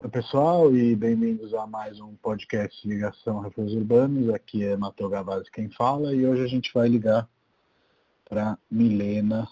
[0.00, 4.32] Oi, pessoal, e bem-vindos a mais um podcast Ligação Refúgios Urbanos.
[4.32, 7.28] Aqui é Matheus Gavazzi quem fala e hoje a gente vai ligar
[8.24, 9.48] para Milena,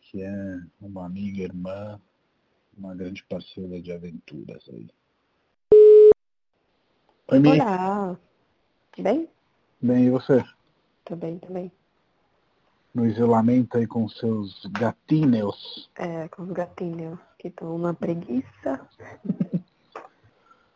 [0.00, 2.00] que é uma amiga, irmã,
[2.74, 4.88] uma grande parceira de aventuras aí.
[7.28, 7.60] Oi, Mi.
[7.60, 8.18] Olá,
[8.90, 9.28] tudo bem?
[9.82, 10.42] Bem, e você?
[11.04, 11.70] Tô bem também.
[12.92, 15.88] No isolamento aí com seus gatinhos?
[15.96, 18.88] É, com os gatinhos que estão na preguiça.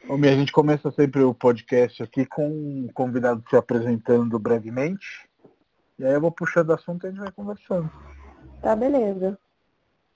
[0.07, 5.29] Mi, a gente começa sempre o podcast aqui com um convidado se apresentando brevemente.
[5.99, 7.91] E aí eu vou puxando o assunto e a gente vai conversando.
[8.61, 9.39] Tá, beleza.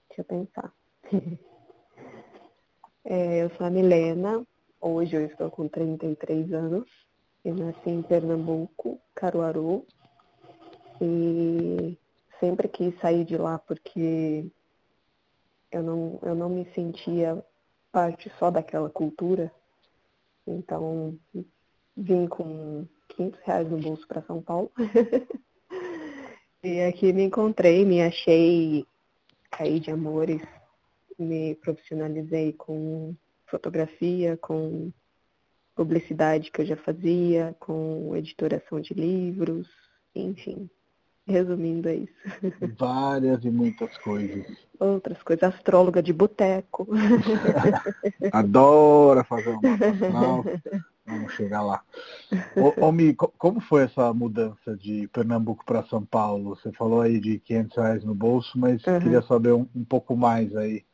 [0.09, 0.73] Deixa eu pensar.
[3.05, 4.47] é, eu sou a Milena.
[4.81, 6.89] Hoje eu estou com 33 anos.
[7.45, 9.87] Eu nasci em Pernambuco, Caruaru.
[11.01, 11.97] E
[12.41, 14.47] sempre quis sair de lá porque
[15.71, 17.43] eu não, eu não me sentia
[17.93, 19.53] parte só daquela cultura.
[20.47, 21.19] Então,
[21.97, 24.71] vim com 500 reais no bolso para São Paulo.
[26.63, 28.87] e aqui me encontrei, me achei,
[29.51, 30.43] caí de amores,
[31.19, 33.15] me profissionalizei com
[33.47, 34.93] fotografia, com
[35.75, 39.69] publicidade que eu já fazia, com editoração de livros,
[40.15, 40.69] enfim.
[41.29, 42.13] Resumindo, é isso.
[42.79, 44.47] Várias e muitas coisas.
[44.81, 46.89] Outras coisas, astróloga de boteco.
[48.33, 50.45] Adora fazer uma astral.
[51.07, 51.83] Vamos chegar lá.
[52.57, 56.57] Ô, ô Mi, como foi essa mudança de Pernambuco para São Paulo?
[56.57, 59.01] Você falou aí de 500 reais no bolso, mas uhum.
[59.01, 60.85] queria saber um, um, pouco mais aí,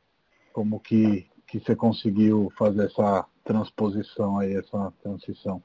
[0.52, 5.62] como que, que você conseguiu fazer essa transposição aí, essa transição.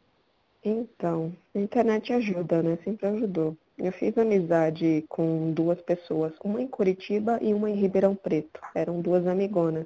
[0.63, 2.77] Então, a internet ajuda, né?
[2.83, 3.57] Sempre ajudou.
[3.81, 8.59] Eu fiz amizade com duas pessoas, uma em Curitiba e uma em Ribeirão Preto.
[8.75, 9.85] Eram duas amigonas.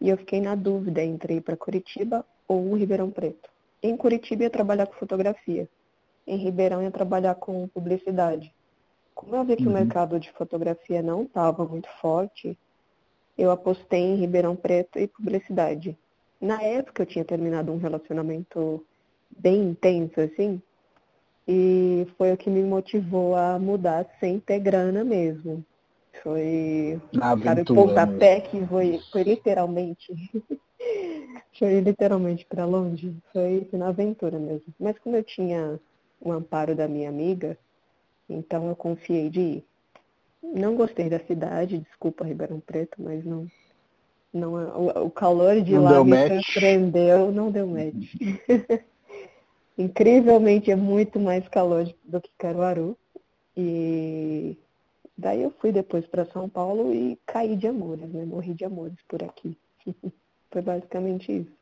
[0.00, 3.50] E eu fiquei na dúvida entre ir para Curitiba ou Ribeirão Preto.
[3.82, 5.68] Em Curitiba ia trabalhar com fotografia.
[6.26, 8.54] Em Ribeirão ia trabalhar com publicidade.
[9.14, 9.72] Como eu vi que uhum.
[9.72, 12.56] o mercado de fotografia não estava muito forte,
[13.36, 15.94] eu apostei em Ribeirão Preto e publicidade.
[16.40, 18.82] Na época eu tinha terminado um relacionamento
[19.30, 20.62] bem intenso, assim,
[21.52, 25.64] e foi o que me motivou a mudar sem ter grana mesmo.
[26.22, 30.14] Foi sabe, o pontapé que foi, foi literalmente.
[31.58, 33.16] foi literalmente para longe.
[33.32, 34.72] Foi na aventura mesmo.
[34.78, 35.80] Mas como eu tinha
[36.20, 37.58] o amparo da minha amiga,
[38.28, 39.64] então eu confiei de ir.
[40.40, 43.48] Não gostei da cidade, desculpa Ribeirão Preto, mas não.
[44.32, 46.44] não o, o calor de não lá me match.
[46.44, 48.14] surpreendeu, não deu match.
[49.80, 52.96] incrivelmente é muito mais calor do que Caruaru.
[53.56, 54.56] E
[55.16, 58.24] daí eu fui depois para São Paulo e caí de amores, né?
[58.24, 59.56] Morri de amores por aqui.
[60.50, 61.60] Foi basicamente isso.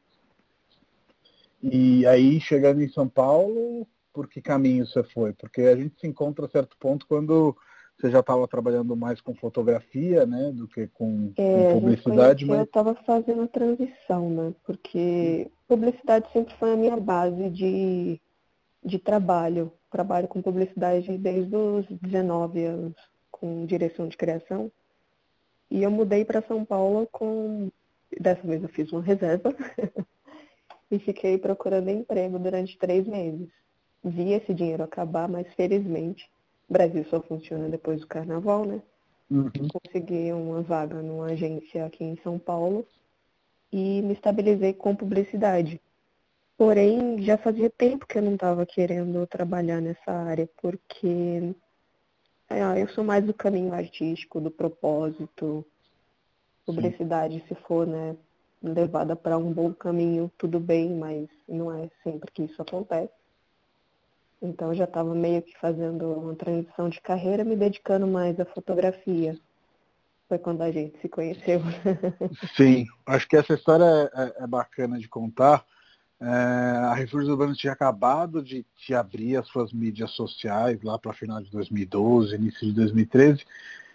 [1.63, 5.33] E aí, chegando em São Paulo, por que caminho você foi?
[5.33, 7.57] Porque a gente se encontra a certo ponto quando
[7.99, 12.47] você já estava trabalhando mais com fotografia, né, do que com, é, com publicidade.
[12.47, 12.59] Mas...
[12.59, 18.21] Eu estava fazendo a transição, né, porque publicidade sempre foi a minha base de,
[18.85, 19.73] de trabalho.
[19.91, 22.95] Trabalho com publicidade desde os 19 anos,
[23.33, 24.71] com direção de criação.
[25.71, 27.71] E eu mudei para São Paulo com.
[28.21, 29.55] Dessa vez eu fiz uma reserva
[30.91, 33.49] e fiquei procurando emprego durante três meses.
[34.05, 36.31] Vi esse dinheiro acabar, mas felizmente
[36.69, 38.83] o Brasil só funciona depois do carnaval, né?
[39.31, 39.51] Uhum.
[39.73, 42.87] Consegui uma vaga numa agência aqui em São Paulo
[43.73, 45.81] e me estabilizei com publicidade.
[46.57, 51.55] Porém, já fazia tempo que eu não estava querendo trabalhar nessa área, porque
[52.51, 55.65] é, eu sou mais do caminho artístico, do propósito.
[56.67, 57.47] Publicidade, Sim.
[57.47, 58.17] se for né,
[58.63, 63.13] levada para um bom caminho, tudo bem, mas não é sempre que isso acontece.
[64.41, 68.45] Então eu já estava meio que fazendo uma transição de carreira, me dedicando mais à
[68.45, 69.37] fotografia.
[70.29, 71.61] Foi quando a gente se conheceu.
[72.57, 75.65] Sim, acho que essa história é, é bacana de contar.
[76.21, 81.13] É, a Refúgios Urbanos tinha acabado de, de abrir as suas mídias sociais lá para
[81.13, 83.45] final de 2012, início de 2013.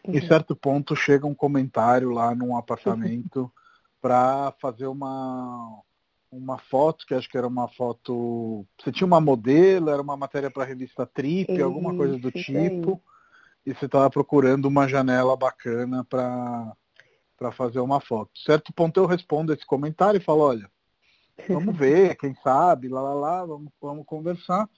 [0.05, 0.15] Uhum.
[0.15, 3.51] Em certo ponto chega um comentário lá num apartamento
[4.01, 5.81] para fazer uma,
[6.37, 8.65] uma foto, que acho que era uma foto.
[8.79, 12.31] Você tinha uma modelo, era uma matéria para a revista Trip, Isso, alguma coisa do
[12.31, 13.01] tipo.
[13.65, 16.75] E você estava procurando uma janela bacana para
[17.37, 18.31] para fazer uma foto.
[18.39, 20.69] Certo ponto eu respondo esse comentário e falo, olha,
[21.49, 24.69] vamos ver, quem sabe, lá lá lá, vamos, vamos conversar.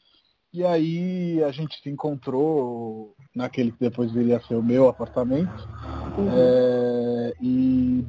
[0.52, 5.70] E aí a gente se encontrou naquele que depois viria a ser o meu apartamento.
[6.18, 6.30] Uhum.
[6.32, 8.06] É, e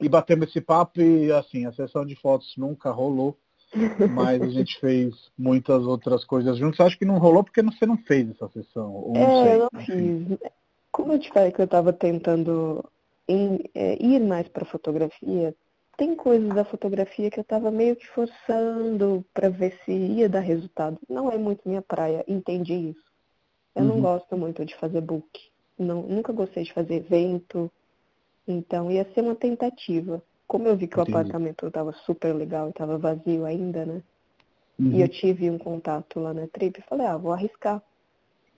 [0.00, 3.36] e batemos esse papo e assim, a sessão de fotos nunca rolou,
[4.14, 6.80] mas a gente fez muitas outras coisas juntos.
[6.80, 9.12] Acho que não rolou porque você não fez essa sessão.
[9.14, 10.38] é, não sei, eu não fiz.
[10.90, 12.84] Como eu te falei que eu estava tentando
[13.28, 15.54] em, é, ir mais para fotografia,
[15.96, 20.40] tem coisas da fotografia que eu estava meio que forçando para ver se ia dar
[20.40, 20.98] resultado.
[21.08, 23.04] Não é muito minha praia, entendi isso.
[23.74, 23.88] Eu uhum.
[23.88, 25.40] não gosto muito de fazer book.
[25.78, 27.70] Não, nunca gostei de fazer evento.
[28.46, 30.22] Então ia ser uma tentativa.
[30.46, 31.16] Como eu vi que Entendi.
[31.16, 34.02] o apartamento estava super legal e estava vazio ainda, né?
[34.78, 34.92] Uhum.
[34.92, 37.82] E eu tive um contato lá na Trip, falei, ah, vou arriscar.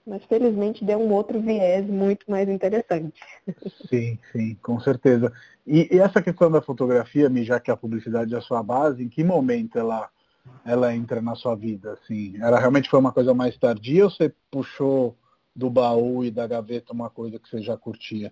[0.05, 3.19] Mas felizmente deu um outro viés muito mais interessante.
[3.89, 5.31] Sim, sim, com certeza.
[5.65, 9.09] E, e essa questão da fotografia, já que a publicidade é a sua base, em
[9.09, 10.09] que momento ela,
[10.63, 11.93] ela entra na sua vida?
[11.93, 15.17] Assim, ela realmente foi uma coisa mais tardia ou você puxou
[15.53, 18.31] do baú e da gaveta uma coisa que você já curtia?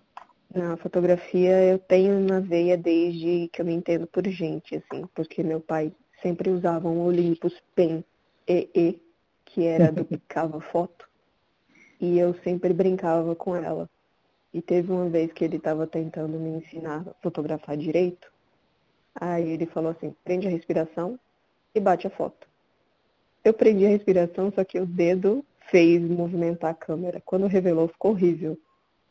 [0.56, 5.42] Na fotografia eu tenho na veia desde que eu me entendo por gente, assim, porque
[5.42, 5.92] meu pai
[6.22, 8.02] sempre usava um Olympus Pen
[8.48, 8.98] EE,
[9.44, 11.06] que era do Picava Foto,
[12.00, 13.86] e eu sempre brincava com ela.
[14.50, 18.32] E teve uma vez que ele estava tentando me ensinar a fotografar direito,
[19.14, 21.20] aí ele falou assim, prende a respiração
[21.74, 22.48] e bate a foto.
[23.44, 27.20] Eu prendi a respiração, só que o dedo fez movimentar a câmera.
[27.26, 28.58] Quando revelou, ficou horrível.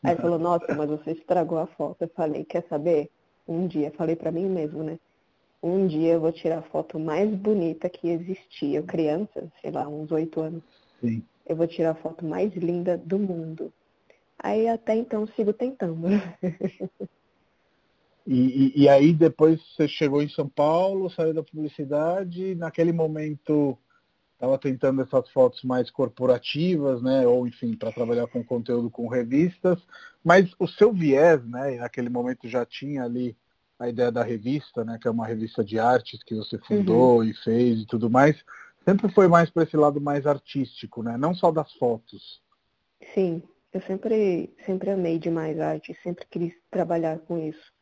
[0.05, 2.01] Aí ele falou, nossa, mas você estragou a foto.
[2.01, 3.09] Eu falei, quer saber?
[3.47, 4.99] Um dia, falei para mim mesmo, né?
[5.61, 8.79] Um dia eu vou tirar a foto mais bonita que existia.
[8.79, 10.63] Eu criança, sei lá, uns oito anos.
[11.01, 11.23] Sim.
[11.45, 13.71] Eu vou tirar a foto mais linda do mundo.
[14.37, 16.07] Aí até então sigo tentando.
[18.27, 23.77] E, e, e, aí depois você chegou em São Paulo, saiu da publicidade, naquele momento
[24.35, 29.79] estava tentando essas fotos mais corporativas, né, ou enfim, para trabalhar com conteúdo com revistas,
[30.23, 33.35] mas o seu viés, né, naquele momento já tinha ali
[33.79, 37.23] a ideia da revista, né, que é uma revista de artes que você fundou uhum.
[37.23, 38.35] e fez e tudo mais,
[38.83, 42.41] sempre foi mais para esse lado mais artístico, né, não só das fotos.
[43.13, 43.41] Sim,
[43.73, 47.73] eu sempre, sempre amei demais arte, sempre quis trabalhar com isso.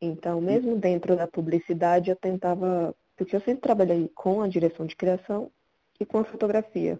[0.00, 4.96] Então, mesmo dentro da publicidade, eu tentava, porque eu sempre trabalhei com a direção de
[4.96, 5.50] criação
[6.00, 6.98] e com a fotografia.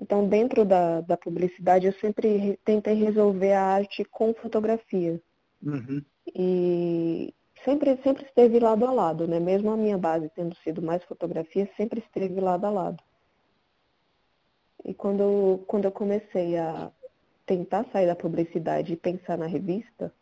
[0.00, 5.20] Então, dentro da, da publicidade, eu sempre tentei resolver a arte com fotografia.
[5.60, 6.04] Uhum.
[6.32, 7.34] E
[7.64, 9.40] sempre, sempre esteve lado a lado, né?
[9.40, 13.02] Mesmo a minha base tendo sido mais fotografia, sempre esteve lado a lado.
[14.84, 16.92] E quando, quando eu comecei a
[17.44, 20.12] tentar sair da publicidade e pensar na revista,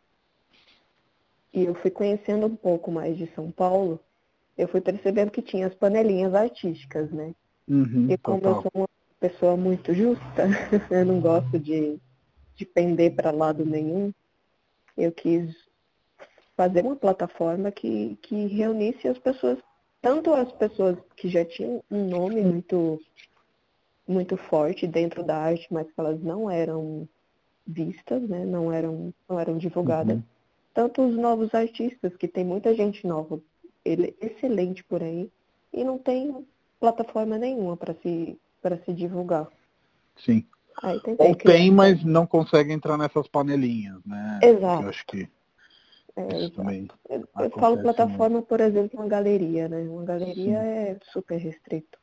[1.53, 3.99] e eu fui conhecendo um pouco mais de São Paulo,
[4.57, 7.35] eu fui percebendo que tinha as panelinhas artísticas, né?
[7.67, 8.55] Uhum, e como total.
[8.55, 10.23] eu sou uma pessoa muito justa,
[10.89, 11.99] eu não gosto de,
[12.55, 14.13] de pender para lado nenhum,
[14.97, 15.53] eu quis
[16.55, 19.59] fazer uma plataforma que, que reunisse as pessoas,
[20.01, 22.99] tanto as pessoas que já tinham um nome muito,
[24.07, 27.07] muito forte dentro da arte, mas que elas não eram
[27.65, 28.45] vistas, né?
[28.45, 30.23] não, eram, não eram divulgadas, uhum.
[30.73, 33.39] tanto os novos artistas, que tem muita gente nova,
[33.83, 35.29] ele, excelente por aí,
[35.71, 36.45] e não tem
[36.79, 39.47] plataforma nenhuma para se, para se divulgar.
[40.17, 40.45] Sim.
[41.17, 44.39] Ou tem, mas não consegue entrar nessas panelinhas, né?
[44.43, 44.83] Exato.
[44.83, 45.27] Eu acho que
[46.15, 46.87] é, isso também.
[47.09, 48.47] Eu, eu falo plataforma, muito.
[48.47, 49.81] por exemplo, uma galeria, né?
[49.81, 50.65] Uma galeria Sim.
[50.65, 51.97] é super restrito.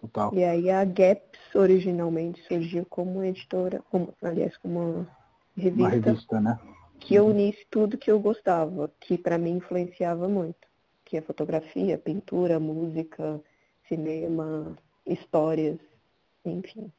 [0.00, 0.32] Total.
[0.32, 5.08] E aí a Gaps originalmente surgiu como editora, como, aliás, como uma
[5.56, 6.58] revista, uma revista né?
[7.00, 10.68] que eu unisse tudo que eu gostava, que para mim influenciava muito,
[11.04, 13.40] que é fotografia, pintura, música,
[13.88, 14.76] cinema,
[15.06, 15.78] histórias,
[16.44, 16.92] enfim.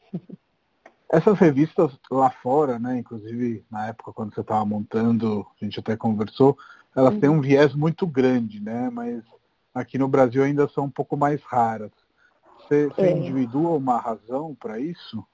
[1.12, 5.98] Essas revistas lá fora, né, inclusive na época quando você estava montando, a gente até
[5.98, 6.58] conversou,
[6.96, 7.20] elas uhum.
[7.20, 8.90] têm um viés muito grande, né?
[8.92, 9.24] Mas
[9.74, 11.92] aqui no Brasil ainda são um pouco mais raras.
[12.60, 13.12] Você, você é.
[13.12, 15.26] individua uma razão para isso?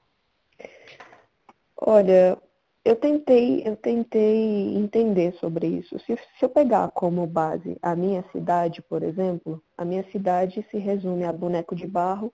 [1.76, 2.38] Olha,
[2.86, 5.98] eu tentei, eu tentei entender sobre isso.
[6.01, 10.77] Se, se eu pegar como base a minha cidade, por exemplo, a minha cidade se
[10.77, 12.32] resume a boneco de barro,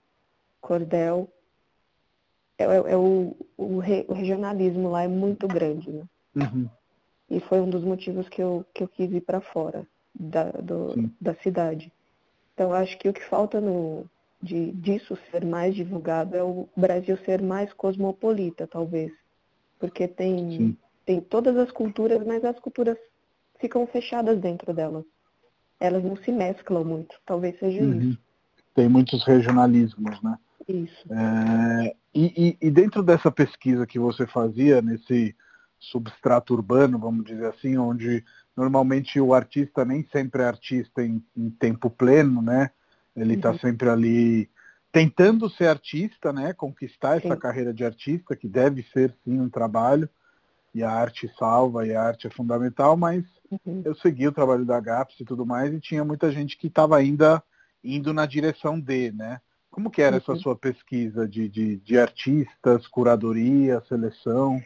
[0.59, 1.31] cordel.
[2.57, 6.03] É, é, é o, o, re, o, regionalismo lá é muito grande, né?
[6.35, 6.69] Uhum.
[7.29, 11.09] E foi um dos motivos que eu, que eu quis ir para fora da, do,
[11.19, 11.89] da cidade.
[12.53, 14.05] Então acho que o que falta no,
[14.43, 19.13] de, disso ser mais divulgado é o Brasil ser mais cosmopolita, talvez
[19.81, 22.95] porque tem, tem todas as culturas, mas as culturas
[23.59, 25.03] ficam fechadas dentro delas.
[25.79, 28.11] Elas não se mesclam muito, talvez seja uhum.
[28.11, 28.19] isso.
[28.75, 30.37] Tem muitos regionalismos, né?
[30.67, 31.11] Isso.
[31.11, 35.35] É, e, e, e, dentro dessa pesquisa que você fazia, nesse
[35.79, 38.23] substrato urbano, vamos dizer assim, onde
[38.55, 42.69] normalmente o artista nem sempre é artista em, em tempo pleno, né?
[43.15, 43.57] Ele está uhum.
[43.57, 44.49] sempre ali
[44.91, 46.53] tentando ser artista, né?
[46.53, 47.39] Conquistar essa sim.
[47.39, 50.09] carreira de artista, que deve ser sim um trabalho,
[50.73, 53.81] e a arte salva, e a arte é fundamental, mas uhum.
[53.83, 56.95] eu segui o trabalho da GAPS e tudo mais, e tinha muita gente que estava
[56.97, 57.43] ainda
[57.83, 59.41] indo na direção de, né?
[59.69, 60.21] Como que era uhum.
[60.21, 64.61] essa sua pesquisa de, de, de artistas, curadoria, seleção?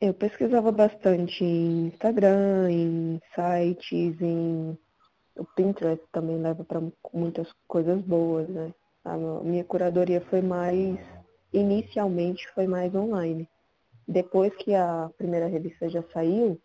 [0.00, 4.78] Eu pesquisava bastante em Instagram, em sites, em
[5.36, 6.82] o Pinterest também leva para
[7.12, 8.72] muitas coisas boas, né?
[9.08, 10.98] A minha curadoria foi mais,
[11.52, 13.48] inicialmente foi mais online.
[14.06, 16.60] Depois que a primeira revista já saiu,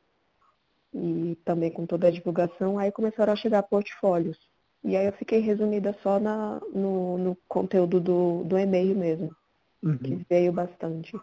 [0.93, 4.37] e também com toda a divulgação, aí começaram a chegar portfólios.
[4.83, 9.35] E aí eu fiquei resumida só na, no, no conteúdo do, do e-mail mesmo,
[9.81, 9.97] uhum.
[9.97, 11.17] que veio bastante.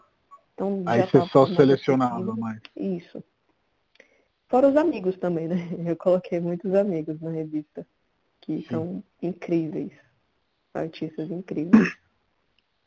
[0.53, 2.59] Então, aí você só selecionava mais.
[2.75, 3.23] Isso.
[4.49, 5.55] Fora os amigos também, né?
[5.85, 7.85] Eu coloquei muitos amigos na revista,
[8.41, 8.67] que Sim.
[8.69, 9.93] são incríveis,
[10.73, 11.97] artistas incríveis.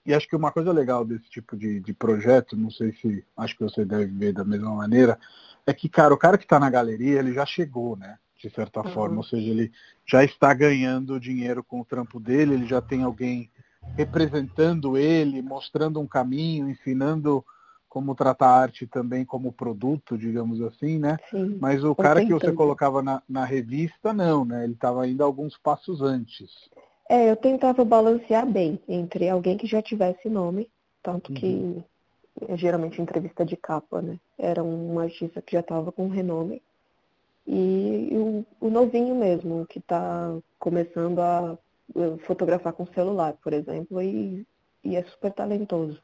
[0.07, 3.57] E acho que uma coisa legal desse tipo de, de projeto, não sei se acho
[3.57, 5.19] que você deve ver da mesma maneira,
[5.67, 8.19] é que, cara, o cara que está na galeria, ele já chegou, né?
[8.49, 8.93] de certa uhum.
[8.93, 9.73] forma, ou seja, ele
[10.05, 13.51] já está ganhando dinheiro com o trampo dele, ele já tem alguém
[13.97, 17.45] representando ele, mostrando um caminho, ensinando
[17.89, 21.17] como tratar a arte também como produto, digamos assim, né?
[21.31, 24.65] Sim, Mas o cara que você colocava na, na revista, não, né?
[24.65, 26.51] Ele estava ainda alguns passos antes.
[27.09, 30.71] É, eu tentava balancear bem entre alguém que já tivesse nome,
[31.03, 31.35] tanto uhum.
[31.35, 31.85] que
[32.57, 34.19] geralmente entrevista de capa, né?
[34.39, 36.63] Era um artista que já estava com renome,
[37.47, 41.59] e o, o novinho mesmo, que está começando a
[42.27, 44.47] fotografar com celular, por exemplo, e,
[44.83, 46.01] e é super talentoso.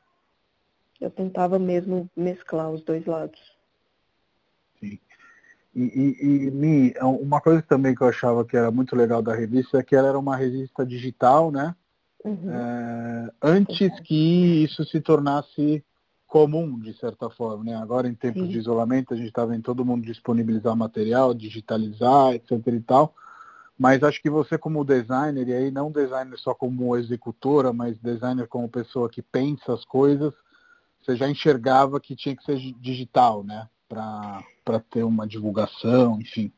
[1.00, 3.40] Eu tentava mesmo mesclar os dois lados.
[5.74, 9.34] E, e, e Mi, uma coisa também que eu achava que era muito legal da
[9.34, 11.74] revista é que ela era uma revista digital, né?
[12.24, 12.50] Uhum.
[12.50, 15.84] É, antes que isso se tornasse
[16.26, 17.64] comum, de certa forma.
[17.64, 17.74] Né?
[17.74, 18.48] Agora, em tempos Sim.
[18.48, 22.52] de isolamento, a gente está vendo todo mundo disponibilizar material, digitalizar, etc.
[22.68, 23.14] e tal.
[23.76, 28.46] Mas acho que você, como designer, e aí não designer só como executora, mas designer
[28.46, 30.32] como pessoa que pensa as coisas,
[31.00, 33.66] você já enxergava que tinha que ser digital, né?
[33.90, 36.52] Para ter uma divulgação, enfim.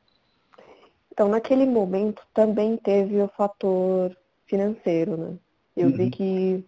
[1.11, 4.15] Então, naquele momento também teve o fator
[4.47, 5.39] financeiro, né?
[5.75, 5.97] Eu uhum.
[5.97, 6.65] vi que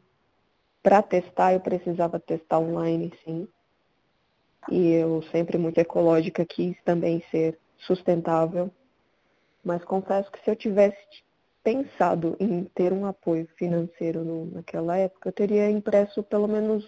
[0.83, 3.47] para testar, eu precisava testar online, sim.
[4.71, 8.71] E eu sempre muito ecológica quis também ser sustentável.
[9.62, 10.99] Mas confesso que se eu tivesse
[11.62, 16.87] pensado em ter um apoio financeiro no, naquela época, eu teria impresso pelo menos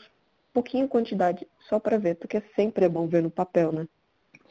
[0.57, 3.87] pouquinho quantidade, só para ver, porque sempre é bom ver no papel, né?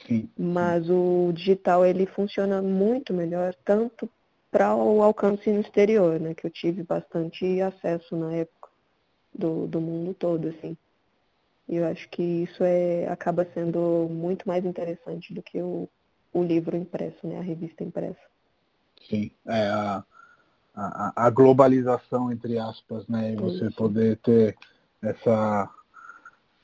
[0.06, 0.30] Sim.
[0.38, 4.08] Mas o digital ele funciona muito melhor, tanto
[4.52, 6.36] para o alcance no exterior, né?
[6.36, 8.70] Que eu tive bastante acesso na época
[9.34, 10.78] do, do mundo todo, assim.
[11.68, 15.90] E eu acho que isso é, acaba sendo muito mais interessante do que o,
[16.32, 17.40] o livro impresso, né?
[17.40, 18.22] A revista impressa.
[19.10, 20.04] Sim, é a,
[20.76, 23.34] a, a globalização, entre aspas, né?
[23.34, 23.76] E você isso.
[23.76, 24.56] poder ter
[25.02, 25.70] essa,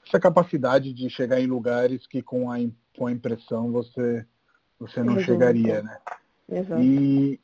[0.06, 2.58] essa capacidade de chegar em lugares que com a,
[2.98, 4.26] com a impressão você,
[4.80, 5.26] você não Exato.
[5.26, 5.98] chegaria, né?
[6.50, 6.82] Exato.
[6.82, 7.40] E,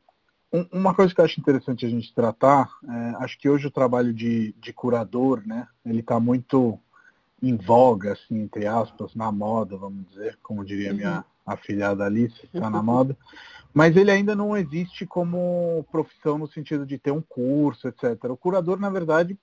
[0.71, 4.13] uma coisa que eu acho interessante a gente tratar, é, acho que hoje o trabalho
[4.13, 6.79] de, de curador, né, ele está muito
[7.41, 11.23] em voga, assim, entre aspas, na moda, vamos dizer, como diria minha uhum.
[11.45, 13.15] afilhada Alice, está na moda,
[13.73, 18.23] mas ele ainda não existe como profissão no sentido de ter um curso, etc.
[18.31, 19.37] O curador, na verdade,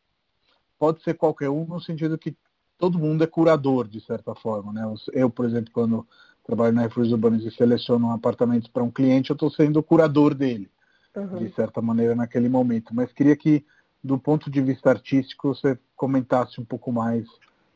[0.79, 2.37] pode ser qualquer um no sentido que
[2.79, 4.83] todo mundo é curador, de certa forma, né?
[5.13, 6.07] Eu, por exemplo, quando
[6.45, 9.83] trabalho na Refúgios Urbanos e seleciono um apartamento para um cliente, eu estou sendo o
[9.83, 10.71] curador dele
[11.17, 11.39] uhum.
[11.39, 12.95] de certa maneira, naquele momento.
[12.95, 13.65] Mas queria que,
[14.03, 17.27] do ponto de vista artístico, você comentasse um pouco mais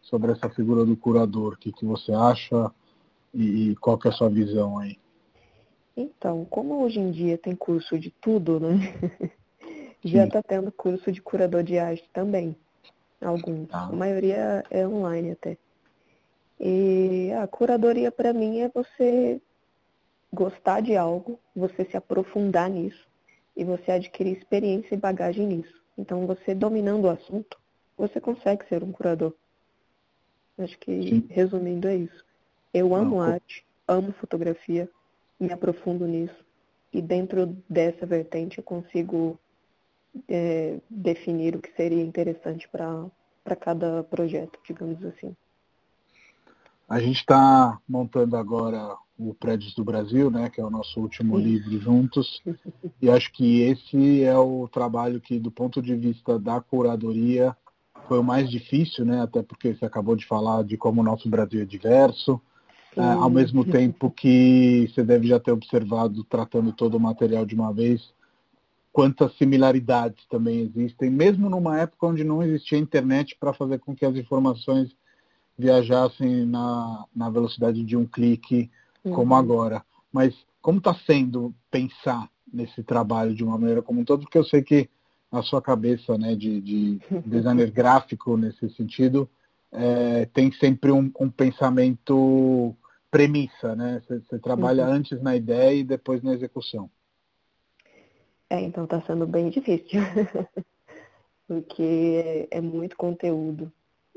[0.02, 1.54] sobre essa figura do curador.
[1.54, 2.70] O que, que você acha
[3.32, 4.98] e, e qual que é a sua visão aí?
[5.96, 8.78] Então, como hoje em dia tem curso de tudo, né?
[10.04, 12.56] Já está tendo curso de curador de arte também.
[13.20, 13.68] Alguns.
[13.72, 13.86] Ah.
[13.86, 15.56] A maioria é online até.
[16.60, 19.40] E a curadoria para mim é você
[20.32, 23.06] gostar de algo, você se aprofundar nisso
[23.56, 25.82] e você adquirir experiência e bagagem nisso.
[25.96, 27.58] Então, você dominando o assunto,
[27.96, 29.34] você consegue ser um curador.
[30.58, 31.26] Acho que, Sim.
[31.28, 32.24] resumindo, é isso.
[32.72, 33.20] Eu amo Não.
[33.20, 34.88] arte, amo fotografia,
[35.40, 36.44] me aprofundo nisso.
[36.92, 39.38] E dentro dessa vertente eu consigo
[40.28, 45.34] é, definir o que seria interessante para cada projeto, digamos assim.
[46.88, 51.36] A gente está montando agora o Prédios do Brasil, né, que é o nosso último
[51.36, 51.44] Sim.
[51.44, 52.42] livro juntos.
[53.00, 57.56] E acho que esse é o trabalho que, do ponto de vista da curadoria,
[58.08, 61.28] foi o mais difícil, né, até porque você acabou de falar de como o nosso
[61.28, 62.40] Brasil é diverso.
[62.96, 67.54] É, ao mesmo tempo que você deve já ter observado, tratando todo o material de
[67.54, 68.12] uma vez,
[68.92, 74.04] quantas similaridades também existem, mesmo numa época onde não existia internet para fazer com que
[74.04, 74.94] as informações
[75.56, 78.70] viajassem na, na velocidade de um clique,
[79.04, 79.12] uhum.
[79.12, 79.84] como agora.
[80.12, 84.22] Mas como está sendo pensar nesse trabalho de uma maneira como um todo?
[84.22, 84.88] Porque eu sei que
[85.30, 89.28] a sua cabeça né, de, de designer gráfico nesse sentido
[89.70, 92.74] é, tem sempre um, um, pensamento
[93.10, 94.00] premissa, né?
[94.06, 94.92] Você, você trabalha uhum.
[94.92, 96.88] antes na ideia e depois na execução.
[98.50, 100.00] É, então está sendo bem difícil,
[101.46, 103.70] porque é, é muito conteúdo.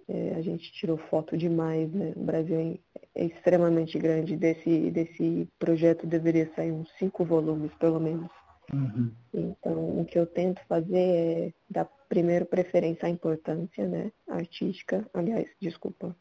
[0.07, 2.13] É, a gente tirou foto demais, né?
[2.15, 4.35] O Brasil é, é extremamente grande.
[4.35, 8.29] Desse, desse projeto deveria sair uns cinco volumes, pelo menos.
[8.73, 9.11] Uhum.
[9.33, 14.11] Então, o que eu tento fazer é dar primeiro preferência à importância, né?
[14.27, 16.15] Artística, aliás, desculpa,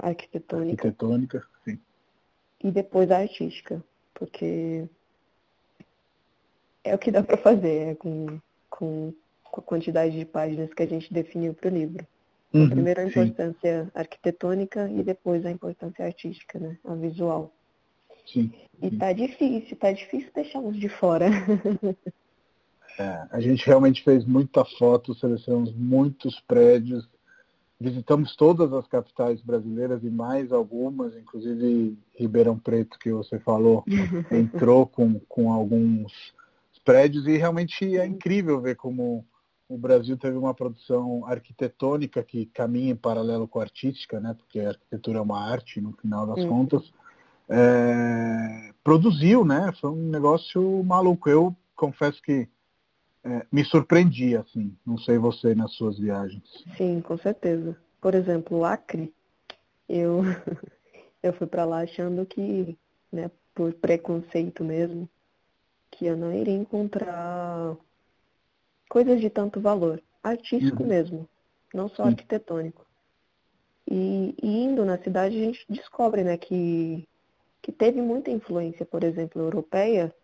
[0.00, 0.88] arquitetônica.
[0.88, 1.78] Arquitetônica, sim.
[2.62, 3.82] E depois a artística,
[4.14, 4.88] porque
[6.86, 8.38] é o que dá para fazer é com,
[8.70, 9.12] com,
[9.44, 12.06] com, a quantidade de páginas que a gente definiu para o livro.
[12.52, 13.90] Uhum, Primeiro a importância sim.
[13.94, 16.78] arquitetônica e depois a importância artística, né?
[16.84, 17.52] A visual.
[18.26, 18.52] Sim.
[18.80, 21.26] E tá difícil, tá difícil deixar uns de fora.
[22.98, 27.08] é, a gente realmente fez muita foto, selecionamos muitos prédios,
[27.80, 33.84] visitamos todas as capitais brasileiras e mais algumas, inclusive Ribeirão Preto, que você falou,
[34.30, 36.34] entrou com, com alguns
[36.86, 39.26] prédios e realmente é incrível ver como
[39.68, 44.34] o Brasil teve uma produção arquitetônica que caminha em paralelo com a artística, né?
[44.38, 46.48] Porque a arquitetura é uma arte no final das uhum.
[46.48, 46.92] contas.
[47.48, 49.72] É, produziu, né?
[49.80, 51.28] Foi um negócio maluco.
[51.28, 52.48] Eu confesso que
[53.24, 54.72] é, me surpreendi, assim.
[54.86, 56.44] Não sei você nas suas viagens.
[56.76, 57.76] Sim, com certeza.
[58.00, 59.12] Por exemplo, o Acre,
[59.88, 60.22] eu,
[61.20, 62.78] eu fui para lá achando que,
[63.10, 65.08] né, por preconceito mesmo,
[65.96, 67.76] que eu não iria encontrar
[68.88, 70.88] coisas de tanto valor, artístico uhum.
[70.88, 71.28] mesmo,
[71.72, 72.86] não só arquitetônico.
[73.88, 77.08] E, e, indo na cidade a gente descobre né, que,
[77.62, 80.14] que teve muita influência, por exemplo, europeia,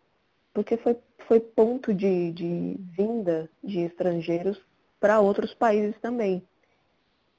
[0.52, 4.60] porque foi, foi ponto de, de vinda de estrangeiros
[5.00, 6.42] para outros países também.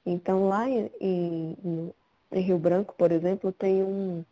[0.04, 1.92] Então lá em, em,
[2.32, 4.24] em, Rio Branco, por exemplo, tem um,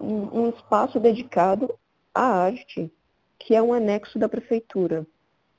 [0.00, 1.72] um, um espaço dedicado
[2.14, 2.92] à arte,
[3.38, 5.06] que é um anexo da prefeitura.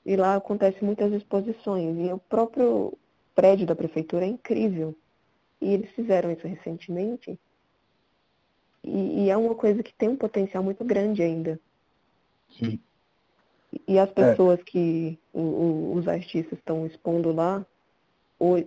[0.05, 1.97] E lá acontecem muitas exposições.
[1.97, 2.97] E o próprio
[3.35, 4.95] prédio da prefeitura é incrível.
[5.61, 7.39] E eles fizeram isso recentemente.
[8.83, 11.59] E, e é uma coisa que tem um potencial muito grande ainda.
[12.57, 12.79] Sim.
[13.87, 14.63] E as pessoas é.
[14.63, 17.65] que o, o, os artistas estão expondo lá,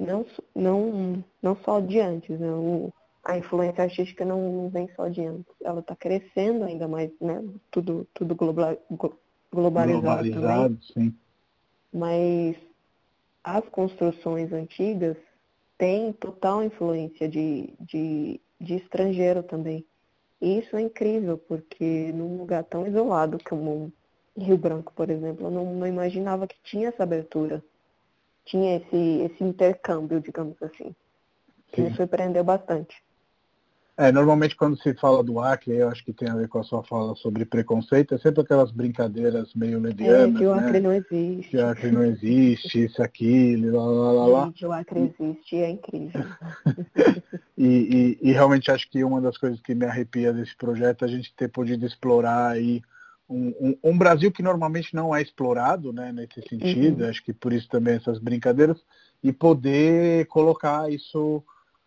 [0.00, 2.50] não, não, não só de antes, né?
[2.50, 2.92] O,
[3.24, 5.52] a influência artística não, vem só de antes.
[5.62, 7.42] Ela está crescendo ainda mais, né?
[7.70, 8.76] Tudo, tudo global,
[9.50, 10.80] globalizado, globalizado também.
[10.92, 11.14] Sim
[11.94, 12.56] mas
[13.44, 15.16] as construções antigas
[15.78, 19.86] têm total influência de, de, de estrangeiro também.
[20.42, 23.92] E isso é incrível, porque num lugar tão isolado como
[24.36, 27.62] Rio Branco, por exemplo, eu não, não imaginava que tinha essa abertura.
[28.44, 30.94] Tinha esse, esse intercâmbio, digamos assim.
[31.68, 33.02] Que me surpreendeu bastante.
[33.96, 36.64] É, normalmente quando se fala do Acre, eu acho que tem a ver com a
[36.64, 40.80] sua fala sobre preconceito, é sempre aquelas brincadeiras meio levianas, é, que o Acre né?
[40.80, 41.50] não existe.
[41.50, 44.44] Que o Acre não existe, isso, aquilo, lá, lá, lá, lá.
[44.46, 46.24] Gente, o Acre existe, é incrível.
[47.56, 51.04] e, e, e, realmente acho que uma das coisas que me arrepia desse projeto é
[51.04, 52.82] a gente ter podido explorar aí
[53.28, 57.10] um, um, um Brasil que normalmente não é explorado, né, nesse sentido, uhum.
[57.10, 58.82] acho que por isso também essas brincadeiras,
[59.22, 61.44] e poder colocar isso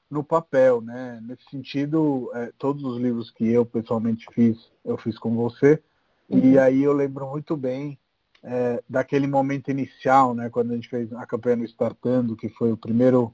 [0.09, 1.21] no papel, né?
[1.23, 5.81] Nesse sentido, é, todos os livros que eu pessoalmente fiz, eu fiz com você.
[6.29, 6.39] Uhum.
[6.39, 7.97] E aí eu lembro muito bem
[8.43, 10.49] é, daquele momento inicial, né?
[10.49, 13.33] Quando a gente fez a campanha no Startando, que foi o primeiro,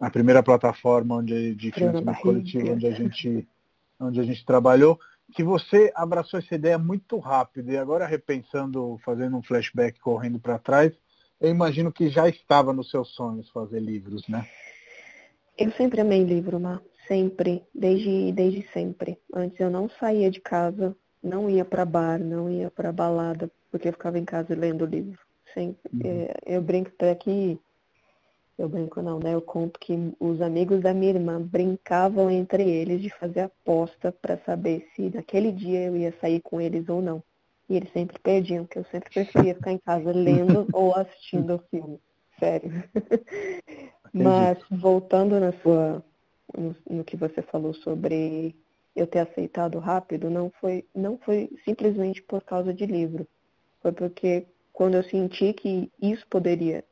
[0.00, 3.48] a primeira plataforma onde, de financiamento coletivo onde a gente,
[4.00, 4.98] onde a gente trabalhou,
[5.34, 7.70] que você abraçou essa ideia muito rápido.
[7.70, 10.92] E agora repensando, fazendo um flashback correndo para trás,
[11.40, 14.46] eu imagino que já estava nos seus sonhos fazer livros, né?
[15.62, 16.82] Eu sempre amei livro, Mar.
[17.06, 19.18] Sempre, desde, desde sempre.
[19.32, 23.88] Antes eu não saía de casa, não ia para bar, não ia para balada, porque
[23.88, 25.18] eu ficava em casa lendo livro.
[25.54, 25.90] Sempre.
[25.92, 26.00] Uhum.
[26.04, 27.58] É, eu brinco até que
[28.58, 29.34] Eu brinco não, né?
[29.34, 34.38] Eu conto que os amigos da minha irmã brincavam entre eles de fazer aposta para
[34.38, 37.22] saber se naquele dia eu ia sair com eles ou não.
[37.68, 41.58] E eles sempre perdiam, porque eu sempre preferia ficar em casa lendo ou assistindo o
[41.70, 42.00] filme.
[42.38, 42.84] Sério.
[44.12, 46.02] Mas voltando na sua
[46.56, 48.54] no, no que você falou sobre
[48.94, 53.26] eu ter aceitado rápido, não foi, não foi simplesmente por causa de livro.
[53.80, 56.84] Foi porque quando eu senti que isso poderia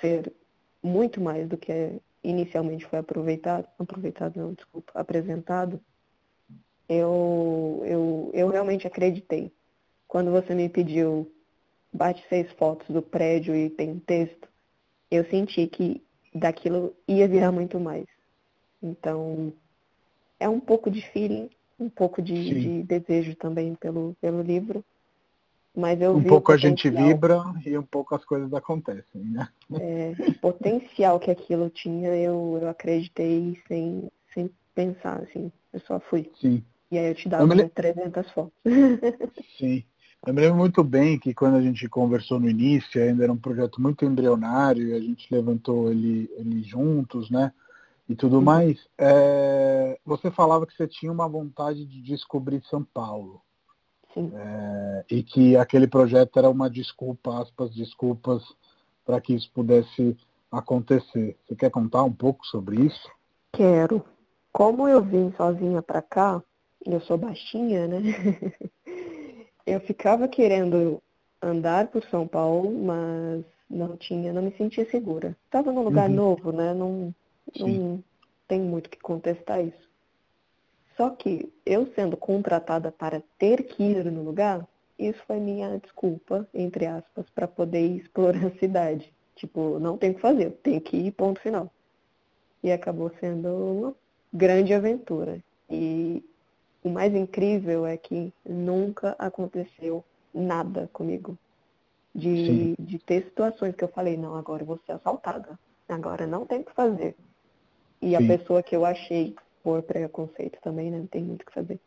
[0.00, 0.32] ser
[0.82, 5.80] muito mais do que inicialmente foi aproveitado, aproveitado não, desculpa, apresentado,
[6.88, 9.52] eu, eu, eu realmente acreditei.
[10.06, 11.30] Quando você me pediu
[11.92, 14.48] bate seis fotos do prédio e tem texto,
[15.10, 16.02] eu senti que
[16.34, 18.06] daquilo ia virar muito mais.
[18.82, 19.52] Então,
[20.38, 24.84] é um pouco de feeling, um pouco de, de desejo também pelo, pelo livro.
[25.74, 29.48] Mas eu um pouco a gente vibra e um pouco as coisas acontecem, né?
[29.80, 35.52] É, o potencial que aquilo tinha, eu, eu acreditei sem, sem pensar, assim.
[35.72, 36.28] Eu só fui.
[36.40, 36.64] Sim.
[36.90, 37.68] E aí eu te dava eu me...
[37.68, 38.52] 300 fotos.
[39.58, 39.84] Sim.
[40.26, 43.38] Eu me lembro muito bem que quando a gente conversou no início, ainda era um
[43.38, 47.52] projeto muito embrionário, e a gente levantou ele, ele juntos, né?
[48.08, 48.42] E tudo uhum.
[48.42, 48.78] mais.
[48.98, 49.98] É...
[50.04, 53.40] Você falava que você tinha uma vontade de descobrir São Paulo.
[54.16, 58.42] É, e que aquele projeto era uma desculpa, aspas, desculpas,
[59.04, 60.16] para que isso pudesse
[60.50, 61.36] acontecer.
[61.46, 63.08] Você quer contar um pouco sobre isso?
[63.52, 64.04] Quero.
[64.52, 66.42] Como eu vim sozinha para cá,
[66.84, 68.00] eu sou baixinha, né?
[69.66, 71.02] eu ficava querendo
[71.42, 75.36] andar por São Paulo, mas não tinha, não me sentia segura.
[75.46, 76.16] Estava num lugar uhum.
[76.16, 76.74] novo, né?
[76.74, 77.14] Não,
[77.58, 78.02] não
[78.46, 79.88] tem muito o que contestar isso.
[80.96, 84.66] Só que eu sendo contratada para ter que ir no lugar,
[84.98, 89.10] isso foi minha desculpa, entre aspas, para poder explorar a cidade.
[89.34, 91.72] Tipo, não tem o que fazer, tem que ir, ponto final.
[92.62, 93.94] E acabou sendo uma
[94.30, 95.42] grande aventura.
[95.70, 96.22] E
[96.82, 101.36] o mais incrível é que nunca aconteceu nada comigo.
[102.12, 105.58] De, de ter situações que eu falei, não, agora eu vou ser assaltada.
[105.88, 107.14] Agora não tem o que fazer.
[108.02, 108.16] E Sim.
[108.16, 110.98] a pessoa que eu achei por preconceito também, né?
[110.98, 111.78] Não tem muito o que fazer.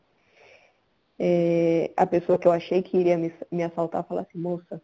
[1.19, 4.81] É, a pessoa que eu achei que iria me, me assaltar falou assim, moça,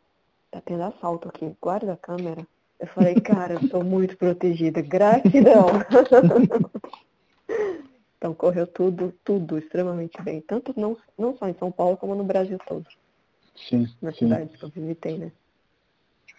[0.52, 2.46] tá tendo assalto aqui, guarda a câmera.
[2.80, 5.68] Eu falei, cara, eu sou muito protegida, gratidão.
[8.20, 10.42] então correu tudo, tudo extremamente bem.
[10.42, 12.86] Tanto não, não só em São Paulo, como no Brasil todo.
[13.56, 13.88] Sim.
[14.02, 14.20] Na sim.
[14.20, 15.32] cidade que eu visitei, né?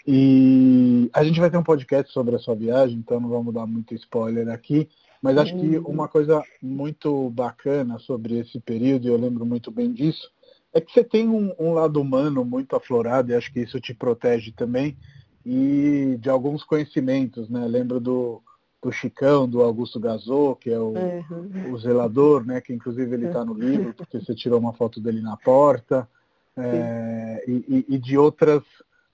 [0.07, 3.67] E a gente vai ter um podcast sobre a sua viagem, então não vamos dar
[3.67, 4.89] muito spoiler aqui.
[5.23, 5.87] Mas acho que uhum.
[5.87, 10.31] uma coisa muito bacana sobre esse período, e eu lembro muito bem disso,
[10.73, 13.93] é que você tem um, um, lado humano muito aflorado, e acho que isso te
[13.93, 14.97] protege também,
[15.45, 17.67] e de alguns conhecimentos, né?
[17.67, 18.43] Lembro do,
[18.83, 21.73] do Chicão, do Augusto Gazô, que é o, uhum.
[21.73, 22.61] o zelador, né?
[22.61, 26.09] Que inclusive ele está no livro, porque você tirou uma foto dele na porta,
[26.57, 28.63] é, e, e de outras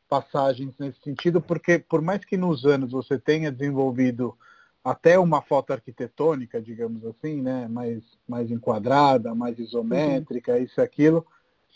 [0.08, 4.36] passagens nesse sentido, porque por mais que nos anos você tenha desenvolvido
[4.84, 10.58] até uma foto arquitetônica, digamos assim, né, mais, mais enquadrada, mais isométrica, uhum.
[10.58, 11.26] isso e aquilo,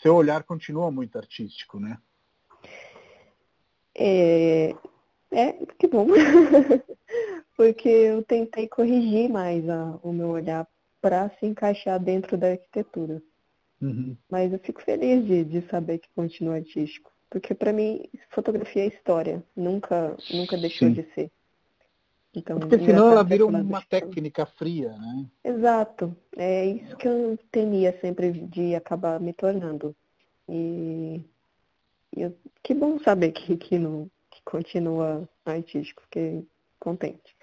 [0.01, 1.97] seu olhar continua muito artístico, né?
[3.93, 4.73] É,
[5.29, 6.07] é que bom.
[7.55, 10.67] Porque eu tentei corrigir mais a, o meu olhar
[11.01, 13.21] para se encaixar dentro da arquitetura.
[13.81, 14.15] Uhum.
[14.29, 17.11] Mas eu fico feliz de, de saber que continua artístico.
[17.29, 19.43] Porque para mim, fotografia é história.
[19.55, 20.93] Nunca, nunca deixou Sim.
[20.93, 21.31] de ser.
[22.33, 25.25] Então, Porque senão ela vira uma técnica fria, né?
[25.43, 26.15] Exato.
[26.37, 29.95] É isso que eu temia sempre de acabar me tornando.
[30.47, 31.21] E,
[32.15, 36.45] e eu, que bom saber que, que, não, que continua artístico, fiquei
[36.81, 37.35] contente.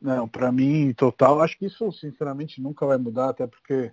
[0.00, 3.90] Não, para mim, total, acho que isso sinceramente nunca vai mudar, até porque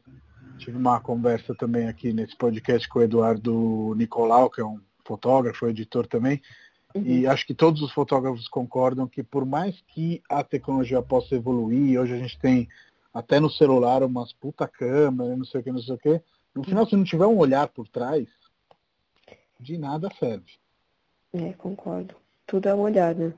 [0.59, 5.67] tive uma conversa também aqui nesse podcast com o Eduardo Nicolau, que é um fotógrafo,
[5.67, 6.39] editor também,
[6.95, 7.03] Uhum.
[7.05, 11.99] E acho que todos os fotógrafos concordam que por mais que a tecnologia possa evoluir,
[11.99, 12.69] hoje a gente tem
[13.13, 16.21] até no celular umas puta câmera, não sei o que, não sei o que,
[16.55, 18.27] no final se não tiver um olhar por trás,
[19.59, 20.53] de nada serve.
[21.33, 22.15] É, concordo.
[22.47, 23.33] Tudo é um olhar, né?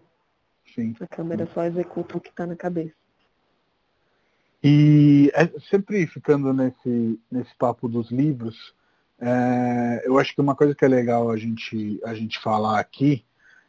[0.77, 0.95] Sim.
[0.99, 2.93] A câmera só executa o que está na cabeça.
[4.63, 8.75] E é, sempre ficando nesse, nesse papo dos livros,
[9.19, 13.25] é, eu acho que uma coisa que é legal a gente, a gente falar aqui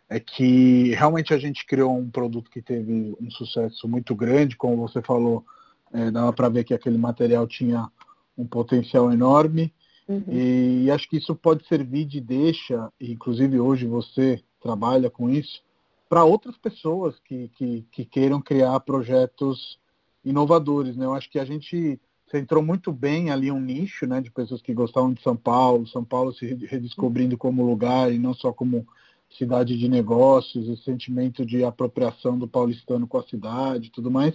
[0.06, 4.76] é que realmente a gente criou um produto que teve um sucesso muito grande, como
[4.76, 5.44] você falou,
[5.92, 7.90] é, dava para ver que aquele material tinha
[8.36, 9.72] um potencial enorme.
[10.06, 10.24] Uhum.
[10.28, 15.28] E, e, acho que isso pode servir de deixa, e inclusive hoje você trabalha com
[15.28, 15.62] isso,
[16.08, 19.78] para outras pessoas que, que, que, queiram criar projetos
[20.24, 20.96] inovadores.
[20.96, 21.04] Né?
[21.04, 24.74] Eu acho que a gente centrou muito bem ali um nicho né, de pessoas que
[24.74, 28.86] gostavam de São Paulo, São Paulo se redescobrindo como lugar e não só como
[29.30, 34.34] cidade de negócios, esse sentimento de apropriação do paulistano com a cidade e tudo mais.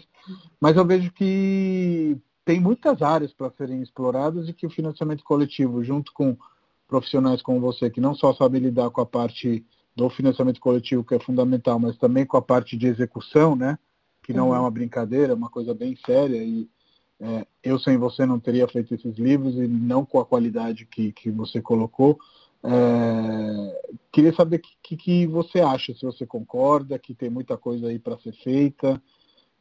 [0.60, 5.84] Mas eu vejo que tem muitas áreas para serem exploradas e que o financiamento coletivo,
[5.84, 6.38] junto com
[6.88, 11.16] profissionais como você, que não só sabem lidar com a parte do financiamento coletivo, que
[11.16, 13.78] é fundamental, mas também com a parte de execução, né?
[14.24, 14.56] Que não é uhum.
[14.56, 16.42] é uma brincadeira, é uma coisa bem séria.
[16.44, 16.68] E
[17.20, 21.12] é, eu sem você não teria feito esses livros e não com a qualidade que,
[21.12, 22.18] que você colocou.
[22.64, 27.88] É, queria saber o que, que, você acha, se você concorda, que tem muita coisa
[27.88, 29.02] aí para ser feita,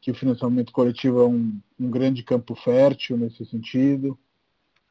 [0.01, 4.17] que o financiamento coletivo é um, um grande campo fértil nesse sentido.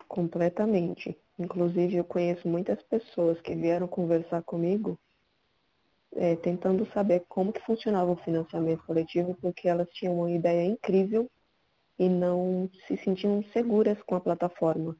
[0.06, 1.16] Completamente.
[1.38, 4.98] Inclusive, eu conheço muitas pessoas que vieram conversar comigo
[6.14, 11.30] é, tentando saber como que funcionava o financiamento coletivo, porque elas tinham uma ideia incrível
[11.98, 14.96] e não se sentiam seguras com a plataforma.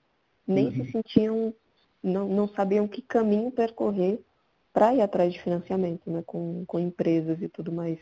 [0.46, 0.72] Nem uhum.
[0.72, 1.54] se sentiam,
[2.02, 4.20] não, não sabiam que caminho percorrer
[4.72, 7.98] para ir atrás de financiamento, né, com, com empresas e tudo mais.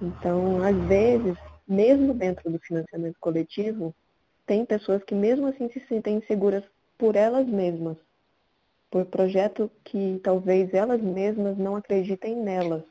[0.00, 3.94] Então, às vezes, mesmo dentro do financiamento coletivo,
[4.46, 6.62] tem pessoas que mesmo assim se sentem inseguras
[6.96, 7.96] por elas mesmas
[8.90, 12.82] por projeto que talvez elas mesmas não acreditem nelas.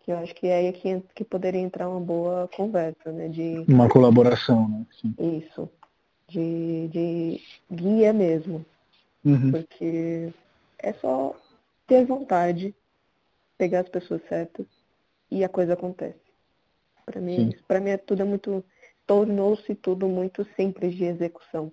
[0.00, 3.28] Que eu acho que é aí que, que poderia entrar uma boa conversa, né?
[3.28, 4.86] De, uma colaboração, né?
[5.00, 5.14] Sim.
[5.38, 5.68] Isso.
[6.26, 8.64] De, de guia mesmo.
[9.24, 9.50] Uhum.
[9.50, 10.32] Porque
[10.78, 11.34] é só
[11.86, 12.74] ter vontade,
[13.56, 14.66] pegar as pessoas certas
[15.30, 16.20] e a coisa acontece.
[17.04, 18.64] Para mim, para mim é tudo é muito
[19.06, 21.72] tornou-se tudo muito simples de execução.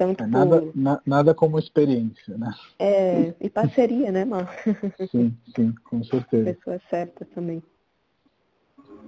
[0.00, 0.72] Tanto é, nada, por...
[0.74, 2.54] na, nada como experiência, né?
[2.78, 4.50] É, e parceria, né, Mar?
[5.12, 6.54] Sim, sim, com certeza.
[6.54, 7.62] Pessoas certas também.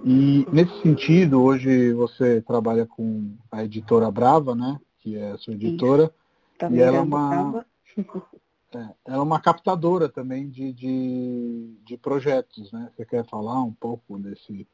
[0.05, 4.79] E nesse sentido, hoje você trabalha com a editora Brava, né?
[4.99, 6.13] Que é a sua editora.
[6.59, 7.65] Tá e ela é uma.
[8.75, 12.89] É, ela é uma captadora também de, de, de projetos, né?
[12.95, 14.67] Você quer falar um pouco desse,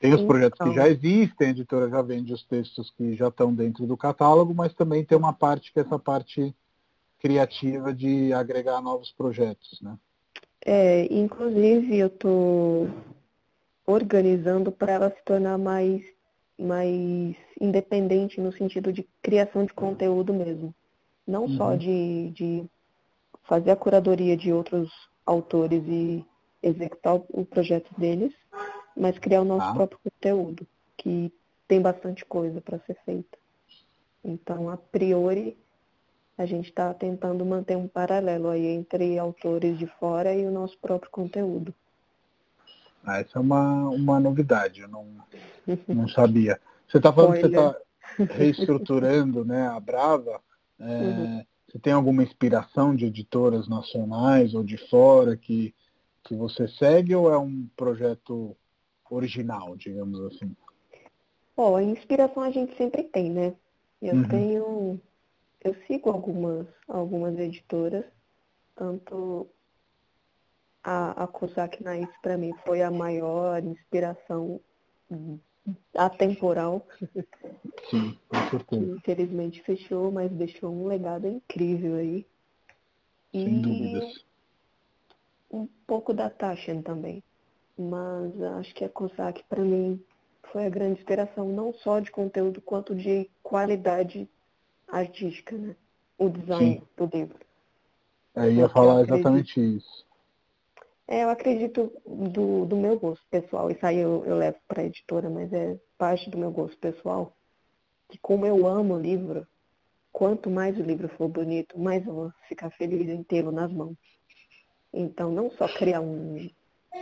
[0.00, 3.54] tem os projetos que já existem, a editora já vende os textos que já estão
[3.54, 6.54] dentro do catálogo, mas também tem uma parte que é essa parte
[7.18, 9.96] criativa de agregar novos projetos, né?
[10.64, 12.88] É, inclusive eu estou
[13.86, 16.02] organizando para ela se tornar mais,
[16.58, 20.74] mais independente no sentido de criação de conteúdo mesmo.
[21.26, 21.56] Não uhum.
[21.56, 22.64] só de, de
[23.44, 24.90] fazer a curadoria de outros
[25.24, 26.24] autores e
[26.62, 28.32] executar o projeto deles,
[28.96, 29.74] mas criar o nosso ah.
[29.74, 31.32] próprio conteúdo, que
[31.66, 33.38] tem bastante coisa para ser feita.
[34.24, 35.56] Então, a priori,
[36.36, 40.76] a gente está tentando manter um paralelo aí entre autores de fora e o nosso
[40.78, 41.74] próprio conteúdo.
[43.04, 45.06] Ah, essa é uma, uma novidade, eu não,
[45.86, 46.58] não sabia.
[46.88, 47.42] Você está falando Olha.
[47.42, 50.40] que você está reestruturando né, a Brava.
[50.78, 51.44] É, uhum.
[51.68, 55.74] Você tem alguma inspiração de editoras nacionais ou de fora que,
[56.22, 58.56] que você segue ou é um projeto
[59.10, 60.54] original, digamos assim?
[61.56, 63.54] Bom, a inspiração a gente sempre tem, né?
[64.02, 64.28] Eu uhum.
[64.28, 65.00] tenho.
[65.62, 68.04] Eu sigo algumas, algumas editoras,
[68.76, 69.48] tanto
[70.82, 74.60] a, a Kozak Naif para mim foi a maior inspiração
[75.96, 76.86] atemporal.
[77.88, 78.84] Sim, com certeza.
[78.84, 82.26] infelizmente fechou, mas deixou um legado incrível aí.
[83.32, 84.24] Sem e dúvidas.
[85.50, 87.22] Um pouco da Tasha também
[87.76, 90.02] mas acho que a COSAC, para mim,
[90.52, 94.28] foi a grande inspiração, não só de conteúdo, quanto de qualidade
[94.88, 95.74] artística, né?
[96.16, 96.82] O design Sim.
[96.96, 97.38] do livro.
[98.36, 100.06] É, ia falar exatamente isso.
[101.06, 104.86] É, eu acredito do, do meu gosto pessoal, isso aí eu, eu levo para a
[104.86, 107.36] editora, mas é parte do meu gosto pessoal,
[108.08, 109.46] que como eu amo o livro,
[110.10, 113.96] quanto mais o livro for bonito, mais eu vou ficar feliz em tê-lo nas mãos.
[114.92, 116.48] Então, não só criar um,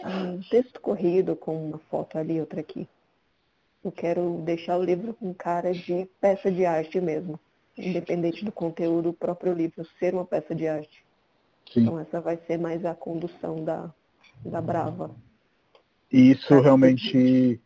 [0.04, 2.88] um texto corrido com uma foto ali, outra aqui.
[3.84, 7.38] Eu quero deixar o livro com cara de peça de arte mesmo,
[7.76, 11.04] independente do conteúdo, o próprio livro ser uma peça de arte.
[11.72, 11.82] Sim.
[11.82, 13.90] Então essa vai ser mais a condução da,
[14.44, 15.10] da Brava.
[16.12, 17.60] E isso realmente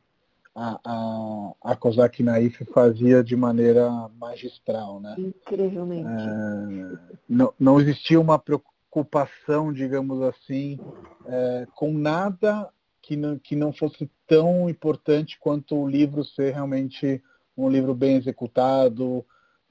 [0.54, 5.14] a, a, a Kozak Naif fazia de maneira magistral, né?
[5.18, 6.08] Incrivelmente.
[6.08, 10.78] É, não, não existia uma preocupação preocupação, digamos assim,
[11.26, 12.68] é, com nada
[13.02, 17.22] que não, que não fosse tão importante quanto o livro ser realmente
[17.56, 19.24] um livro bem executado.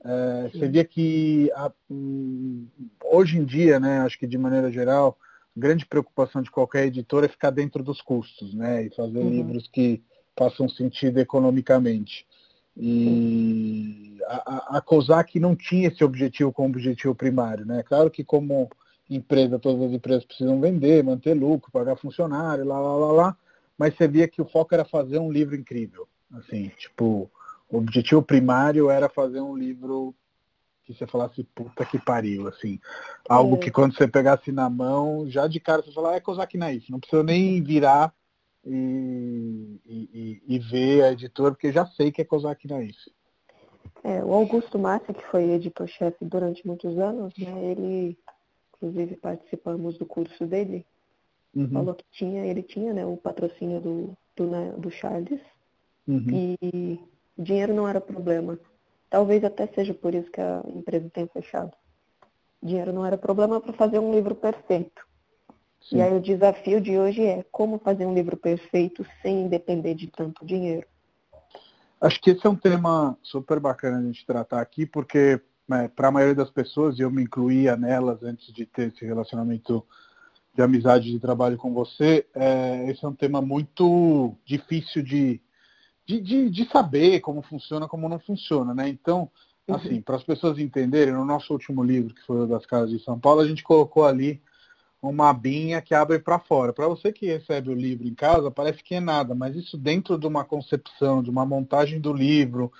[0.03, 2.67] É, você via que a, hum,
[3.03, 5.17] hoje em dia, né, acho que de maneira geral,
[5.57, 8.85] grande preocupação de qualquer editor é ficar dentro dos custos, né?
[8.85, 9.29] E fazer uhum.
[9.29, 10.03] livros que
[10.37, 12.27] façam sentido economicamente.
[12.77, 17.81] E a, a COSAC não tinha esse objetivo como objetivo primário, né?
[17.83, 18.69] Claro que como
[19.09, 23.37] empresa, todas as empresas precisam vender, manter lucro, pagar funcionário, lá, lá, lá, lá,
[23.77, 26.07] mas você via que o foco era fazer um livro incrível.
[26.33, 27.29] Assim, tipo,
[27.69, 30.15] o objetivo primário era fazer um livro
[30.83, 32.79] que você falasse, puta que pariu, assim.
[33.27, 33.59] Algo é.
[33.59, 36.91] que quando você pegasse na mão, já de cara você falar, ah, é Kozak Naif,
[36.91, 38.13] não precisa nem virar
[38.63, 42.97] e, e, e, ver a editora, porque já sei que é Kozak Naif.
[44.03, 48.17] É, o Augusto Massa, que foi editor-chefe durante muitos anos, né, ele,
[48.75, 50.85] inclusive participamos do curso dele,
[51.55, 51.69] uhum.
[51.69, 55.41] falou que tinha, ele tinha né, o patrocínio do, do, né, do Charles,
[56.07, 56.25] uhum.
[56.29, 56.99] e
[57.37, 58.59] dinheiro não era problema.
[59.09, 61.71] Talvez até seja por isso que a empresa tenha fechado.
[62.61, 65.05] Dinheiro não era problema para fazer um livro perfeito.
[65.81, 65.97] Sim.
[65.97, 70.07] E aí o desafio de hoje é como fazer um livro perfeito sem depender de
[70.07, 70.87] tanto dinheiro.
[72.01, 76.09] Acho que esse é um tema super bacana a gente tratar aqui, porque né, para
[76.09, 79.85] a maioria das pessoas, e eu me incluía nelas antes de ter esse relacionamento
[80.53, 85.41] de amizade de trabalho com você, é, esse é um tema muito difícil de,
[86.05, 88.87] de, de, de, saber como funciona, como não funciona, né?
[88.87, 89.29] Então,
[89.67, 89.75] uhum.
[89.75, 93.03] assim, para as pessoas entenderem, no nosso último livro, que foi o das Casas de
[93.03, 94.41] São Paulo, a gente colocou ali
[95.01, 96.73] uma abinha que abre para fora.
[96.73, 100.17] Para você que recebe o livro em casa, parece que é nada, mas isso dentro
[100.17, 102.71] de uma concepção, de uma montagem do livro,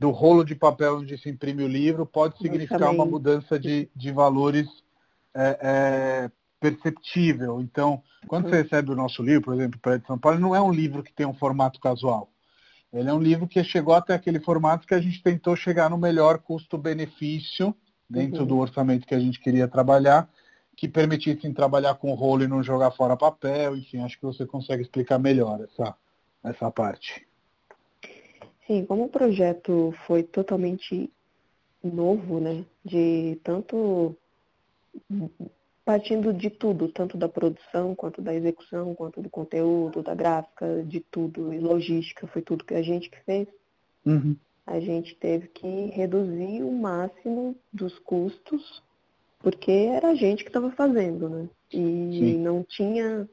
[0.00, 4.10] do rolo de papel onde se imprime o livro, pode significar uma mudança de, de
[4.10, 4.66] valores
[5.34, 7.60] é, é, perceptível.
[7.60, 8.62] Então, quando você uhum.
[8.62, 11.12] recebe o nosso livro, por exemplo, para de São Paulo, não é um livro que
[11.12, 12.30] tem um formato casual.
[12.90, 15.98] Ele é um livro que chegou até aquele formato que a gente tentou chegar no
[15.98, 17.76] melhor custo-benefício
[18.08, 18.46] dentro uhum.
[18.46, 20.30] do orçamento que a gente queria trabalhar,
[20.74, 24.82] que permitisse trabalhar com rolo e não jogar fora papel, enfim, acho que você consegue
[24.82, 25.94] explicar melhor essa,
[26.42, 27.28] essa parte.
[28.70, 31.10] Sim, como o projeto foi totalmente
[31.82, 34.14] novo, né, de tanto
[35.84, 41.00] partindo de tudo, tanto da produção, quanto da execução, quanto do conteúdo, da gráfica, de
[41.00, 43.48] tudo, e logística, foi tudo que a gente que fez.
[44.06, 44.36] Uhum.
[44.64, 48.84] A gente teve que reduzir o máximo dos custos,
[49.40, 51.48] porque era a gente que estava fazendo, né?
[51.72, 52.38] E Sim.
[52.38, 53.28] não tinha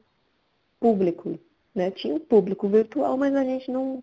[0.80, 1.38] público,
[1.72, 1.92] né?
[1.92, 4.02] Tinha um público virtual, mas a gente não.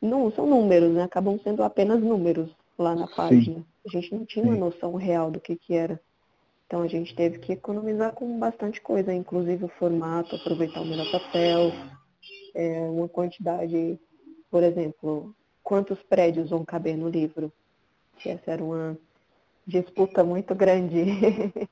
[0.00, 1.02] Não são números, né?
[1.02, 3.58] Acabam sendo apenas números lá na página.
[3.58, 3.64] Sim.
[3.86, 6.00] A gente não tinha uma noção real do que, que era.
[6.66, 11.10] Então a gente teve que economizar com bastante coisa, inclusive o formato, aproveitar o melhor
[11.10, 11.72] papel,
[12.54, 13.98] é, uma quantidade,
[14.50, 17.52] por exemplo, quantos prédios vão caber no livro.
[18.24, 18.96] Essa era uma
[19.66, 21.04] disputa muito grande.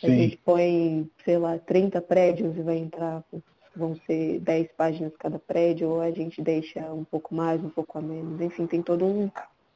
[0.00, 0.06] Sim.
[0.06, 3.24] A gente põe, sei lá, 30 prédios e vai entrar,
[3.78, 7.96] vão ser 10 páginas cada prédio, ou a gente deixa um pouco mais, um pouco
[7.96, 8.40] a menos.
[8.40, 9.30] Enfim, tem todo um,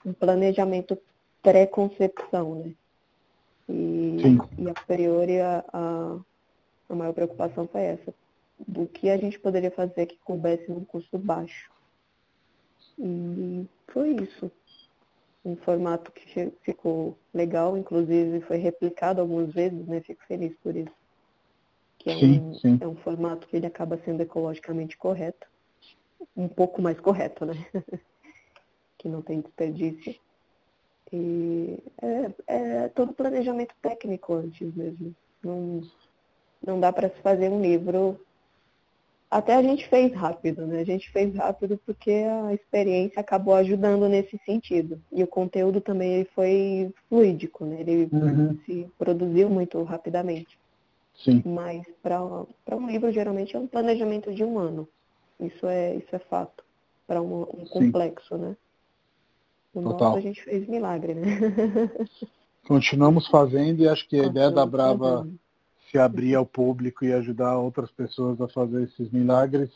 [0.04, 0.98] um planejamento
[1.42, 2.72] pré-concepção, né?
[3.68, 4.18] E,
[4.58, 6.18] e a priori a, a,
[6.88, 8.12] a maior preocupação foi essa,
[8.66, 11.70] do que a gente poderia fazer que coubesse num custo baixo.
[12.98, 14.50] E foi isso.
[15.44, 20.00] Um formato que ficou legal, inclusive foi replicado algumas vezes, né?
[20.00, 21.01] Fico feliz por isso.
[22.02, 22.78] Que é, sim, um, sim.
[22.80, 25.46] é um formato que ele acaba sendo ecologicamente correto.
[26.36, 27.54] Um pouco mais correto, né?
[28.98, 30.14] que não tem desperdício.
[31.12, 35.14] E é, é todo planejamento técnico antes mesmo.
[35.44, 35.82] Não,
[36.64, 38.18] não dá para se fazer um livro.
[39.30, 40.80] Até a gente fez rápido, né?
[40.80, 45.00] A gente fez rápido porque a experiência acabou ajudando nesse sentido.
[45.12, 47.80] E o conteúdo também ele foi fluídico, né?
[47.80, 48.58] Ele uhum.
[48.66, 50.58] se produziu muito rapidamente.
[51.24, 51.42] Sim.
[51.44, 52.20] Mas para
[52.76, 54.88] um livro geralmente é um planejamento de um ano.
[55.38, 56.64] Isso é, isso é fato.
[57.06, 58.56] Para um, um complexo, né?
[59.74, 60.08] No Total.
[60.08, 61.26] nosso a gente fez milagre, né?
[62.66, 65.38] Continuamos fazendo e acho que a ideia da Brava fazendo.
[65.90, 69.70] se abrir ao público e ajudar outras pessoas a fazer esses milagres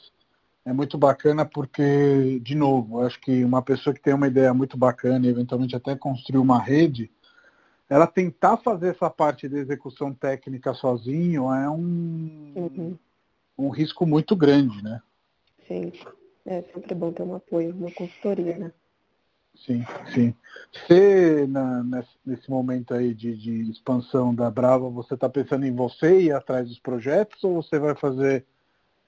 [0.64, 4.76] é muito bacana porque, de novo, acho que uma pessoa que tem uma ideia muito
[4.76, 7.10] bacana e eventualmente até construir uma rede,
[7.88, 12.98] ela tentar fazer essa parte de execução técnica sozinho é um, uhum.
[13.56, 15.00] um risco muito grande, né?
[15.68, 15.92] Sim,
[16.44, 18.72] é sempre bom ter um apoio, uma consultoria, né?
[19.64, 20.34] Sim, sim.
[20.72, 21.82] Você, na,
[22.24, 26.68] nesse momento aí de, de expansão da Brava, você está pensando em você ir atrás
[26.68, 28.44] dos projetos ou você vai fazer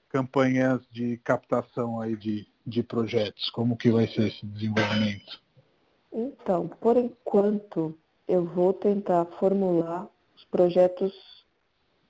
[0.09, 3.49] campanhas de captação aí de, de projetos?
[3.51, 5.39] Como que vai ser esse desenvolvimento?
[6.11, 7.95] Então, por enquanto,
[8.29, 11.11] eu vou tentar formular os projetos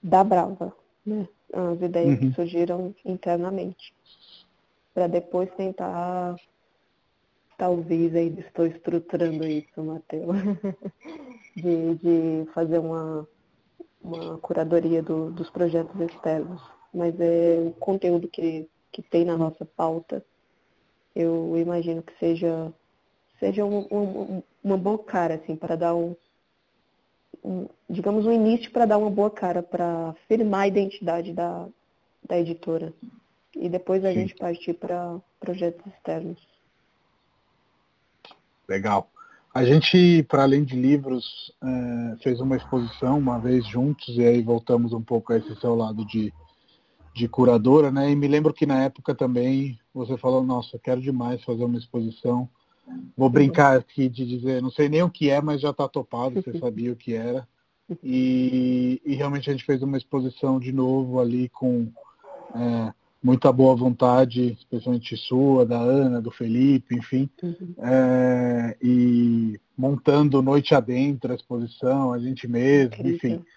[0.03, 1.27] da Brava, né?
[1.51, 2.29] As ideias uhum.
[2.29, 3.93] que surgiram internamente.
[4.93, 6.35] Para depois tentar,
[7.57, 10.35] talvez aí estou estruturando isso, Matheus,
[11.55, 13.27] de, de fazer uma,
[14.03, 16.61] uma curadoria do, dos projetos externos.
[16.93, 20.23] Mas é o conteúdo que, que tem na nossa pauta,
[21.15, 22.73] eu imagino que seja,
[23.39, 26.15] seja um, um, uma boa cara, assim, para dar um,
[27.43, 31.67] um, digamos, um início para dar uma boa cara, para firmar a identidade da,
[32.27, 32.93] da editora.
[33.55, 34.21] E depois a Sim.
[34.21, 36.37] gente partir para projetos externos.
[38.67, 39.09] Legal.
[39.53, 44.43] A gente, para além de livros, é, fez uma exposição uma vez juntos e aí
[44.43, 46.31] voltamos um pouco a esse seu lado de,
[47.15, 48.11] de curadora, né?
[48.11, 52.47] E me lembro que na época também você falou, nossa, quero demais fazer uma exposição
[53.15, 56.41] Vou brincar aqui de dizer, não sei nem o que é, mas já está topado,
[56.41, 57.47] você sabia o que era.
[58.03, 61.91] E, e, realmente a gente fez uma exposição de novo ali com
[62.55, 67.29] é, muita boa vontade, especialmente sua, da Ana, do Felipe, enfim.
[67.41, 67.73] Uhum.
[67.79, 73.43] É, e montando noite adentro a exposição, a gente mesmo, enfim.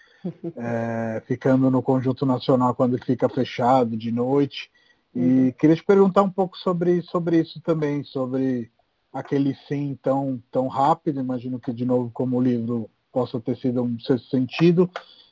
[0.55, 4.71] É, ficando no Conjunto Nacional quando fica fechado de noite.
[5.13, 5.51] E uhum.
[5.51, 8.71] queria te perguntar um pouco sobre, sobre isso também, sobre
[9.13, 13.83] aquele sim tão, tão rápido, imagino que de novo como o livro possa ter sido
[13.83, 14.89] um sexto sentido,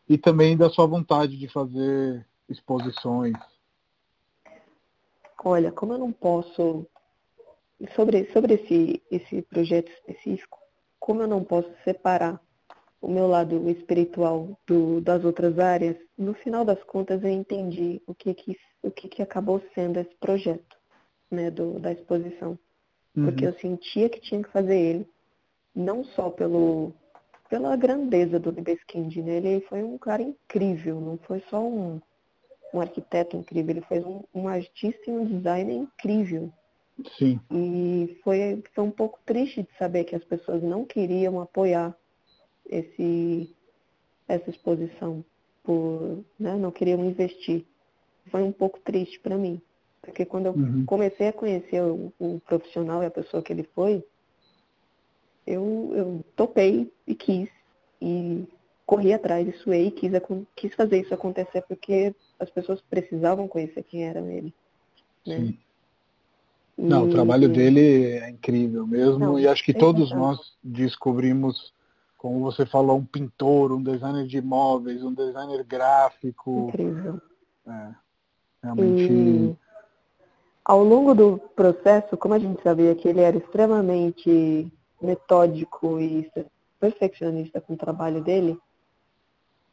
[0.08, 3.34] e também da sua vontade de fazer exposições.
[5.44, 6.86] Olha, como eu não posso,
[7.96, 10.60] sobre, sobre esse, esse projeto específico,
[11.00, 12.40] como eu não posso separar
[13.02, 18.14] o meu lado espiritual do, das outras áreas, no final das contas eu entendi o
[18.14, 20.78] que, que, o que, que acabou sendo esse projeto
[21.32, 22.60] né, do, da exposição
[23.16, 23.26] uhum.
[23.26, 25.08] porque eu sentia que tinha que fazer ele,
[25.76, 26.94] não só pelo
[27.52, 29.36] pela grandeza do Libeskind, né?
[29.36, 32.00] Ele foi um cara incrível, não foi só um,
[32.74, 36.50] um arquiteto incrível, ele foi um, um artista e um designer incrível.
[37.18, 37.42] Sim.
[37.52, 41.94] E foi, foi um pouco triste de saber que as pessoas não queriam apoiar
[42.70, 43.54] esse,
[44.30, 45.24] essa exposição,
[45.62, 46.56] por, né?
[46.56, 47.66] não queriam investir.
[48.28, 49.62] Foi um pouco triste para mim.
[50.02, 50.86] Porque quando eu uhum.
[50.86, 54.04] comecei a conhecer o, o, profissional e a pessoa que ele foi,
[55.46, 57.50] eu, eu topei e quis.
[58.02, 58.48] E
[58.86, 60.12] corri atrás e suei e quis,
[60.56, 64.54] quis fazer isso acontecer porque as pessoas precisavam conhecer quem era ele.
[65.26, 65.38] Né?
[65.38, 65.58] Sim.
[66.78, 66.84] E...
[66.84, 69.20] Não, o trabalho dele é incrível mesmo.
[69.20, 71.72] Não, e acho que é todos nós descobrimos,
[72.18, 76.70] como você falou, um pintor, um designer de imóveis, um designer gráfico.
[76.70, 77.22] Incrível.
[77.68, 77.90] É,
[78.64, 79.14] realmente.
[79.14, 79.61] E
[80.64, 86.30] ao longo do processo, como a gente sabia que ele era extremamente metódico e
[86.80, 88.58] perfeccionista com o trabalho dele,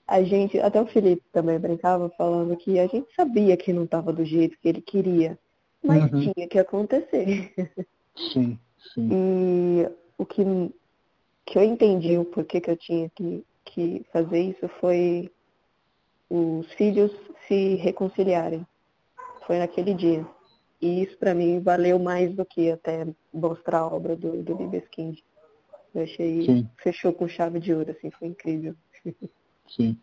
[0.06, 4.10] a gente, até o Felipe também brincava falando que a gente sabia que não estava
[4.12, 5.38] do jeito que ele queria,
[5.84, 6.32] mas uhum.
[6.32, 7.52] tinha que acontecer.
[8.32, 8.58] Sim,
[8.94, 9.08] sim.
[9.12, 10.42] E o que,
[11.44, 15.30] que eu entendi o porquê que eu tinha que, que fazer isso foi
[16.28, 17.12] os filhos
[17.46, 18.66] se reconciliarem.
[19.46, 20.26] Foi naquele dia.
[20.80, 25.18] E isso para mim valeu mais do que até mostrar a obra do, do Libeskind.
[25.94, 26.68] Eu achei, Sim.
[26.76, 28.74] fechou com chave de ouro, assim, foi incrível.
[29.68, 29.98] Sim.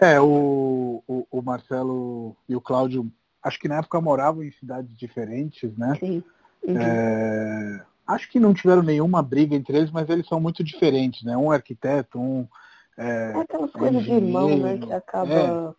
[0.00, 3.10] É, o, o, o, Marcelo e o Cláudio,
[3.42, 5.94] acho que na época moravam em cidades diferentes, né?
[6.00, 6.22] Sim.
[6.62, 6.76] Uhum.
[6.76, 11.36] É, acho que não tiveram nenhuma briga entre eles, mas eles são muito diferentes, né?
[11.36, 12.48] Um é arquiteto, um.
[12.96, 14.78] É, é aquelas coisas de irmão, né?
[14.78, 15.74] Que acaba é.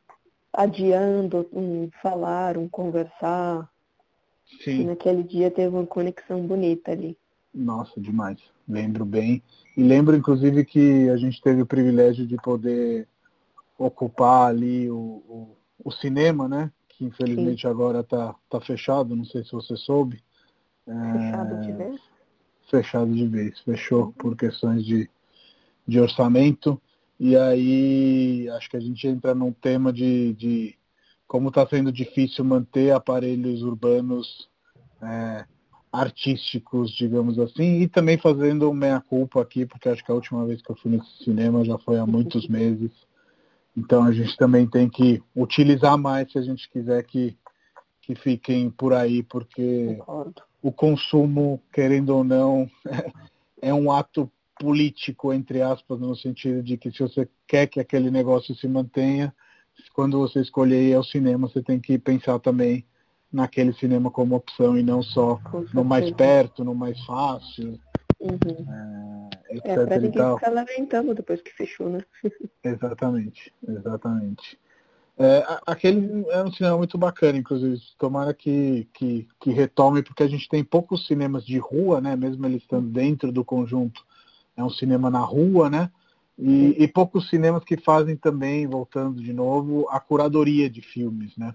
[0.53, 3.67] adiando um falar, um conversar.
[4.63, 4.81] Sim.
[4.81, 7.17] E naquele dia teve uma conexão bonita ali.
[7.53, 8.39] Nossa, demais.
[8.67, 9.41] Lembro bem.
[9.75, 13.07] E lembro, inclusive, que a gente teve o privilégio de poder
[13.77, 16.71] ocupar ali o, o, o cinema, né?
[16.89, 17.67] Que infelizmente Sim.
[17.67, 20.21] agora está tá fechado, não sei se você soube.
[20.85, 21.59] Fechado é...
[21.59, 22.01] de vez?
[22.69, 25.09] Fechado de vez, fechou por questões de,
[25.85, 26.81] de orçamento.
[27.19, 30.75] E aí acho que a gente entra num tema de, de
[31.31, 34.49] como está sendo difícil manter aparelhos urbanos
[35.01, 35.45] é,
[35.89, 40.61] artísticos, digamos assim, e também fazendo um meia-culpa aqui, porque acho que a última vez
[40.61, 42.91] que eu fui nesse cinema já foi há muitos meses.
[43.77, 47.37] Então a gente também tem que utilizar mais se a gente quiser que,
[48.01, 50.41] que fiquem por aí, porque Concordo.
[50.61, 52.69] o consumo, querendo ou não,
[53.61, 54.29] é um ato
[54.59, 59.33] político, entre aspas, no sentido de que se você quer que aquele negócio se mantenha,
[59.93, 62.85] quando você escolher o cinema, você tem que pensar também
[63.31, 65.39] naquele cinema como opção e não só
[65.73, 67.79] no mais perto, no mais fácil.
[68.19, 69.29] Uhum.
[69.49, 69.65] É, etc.
[69.65, 71.99] É, pra ninguém ficar lamentando depois que fechou, né?
[72.63, 74.59] exatamente, exatamente.
[75.17, 77.79] É, aquele é um cinema muito bacana, inclusive.
[77.97, 82.15] Tomara que, que, que retome, porque a gente tem poucos cinemas de rua, né?
[82.15, 84.03] Mesmo eles estando dentro do conjunto.
[84.55, 85.91] É um cinema na rua, né?
[86.43, 91.53] E, e, poucos cinemas que fazem também, voltando de novo, a curadoria de filmes, né?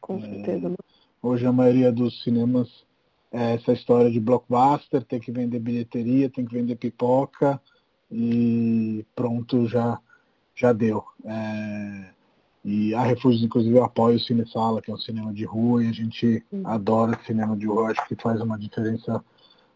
[0.00, 0.68] Com certeza.
[0.68, 0.76] É,
[1.20, 2.86] hoje a maioria dos cinemas
[3.32, 7.60] é essa história de blockbuster, tem que vender bilheteria, tem que vender pipoca
[8.08, 9.98] e pronto, já,
[10.54, 11.04] já deu.
[11.24, 12.10] É,
[12.64, 15.82] e a Refúgios, inclusive, eu apoio o Cine Sala, que é um cinema de rua,
[15.82, 16.62] e a gente hum.
[16.64, 19.24] adora cinema de rua, acho que faz uma diferença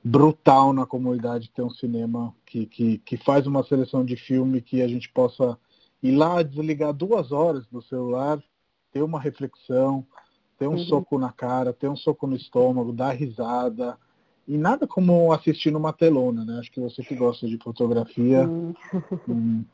[0.04, 4.82] brutal na comunidade ter um cinema que, que, que faz uma seleção de filme que
[4.82, 5.56] a gente possa
[6.02, 8.42] ir lá desligar duas horas do celular,
[8.90, 10.04] ter uma reflexão,
[10.58, 10.78] ter um uhum.
[10.78, 13.96] soco na cara, ter um soco no estômago, dar risada.
[14.46, 16.58] E nada como assistir numa telona, né?
[16.58, 18.74] Acho que você que gosta de fotografia uhum.
[19.28, 19.64] não,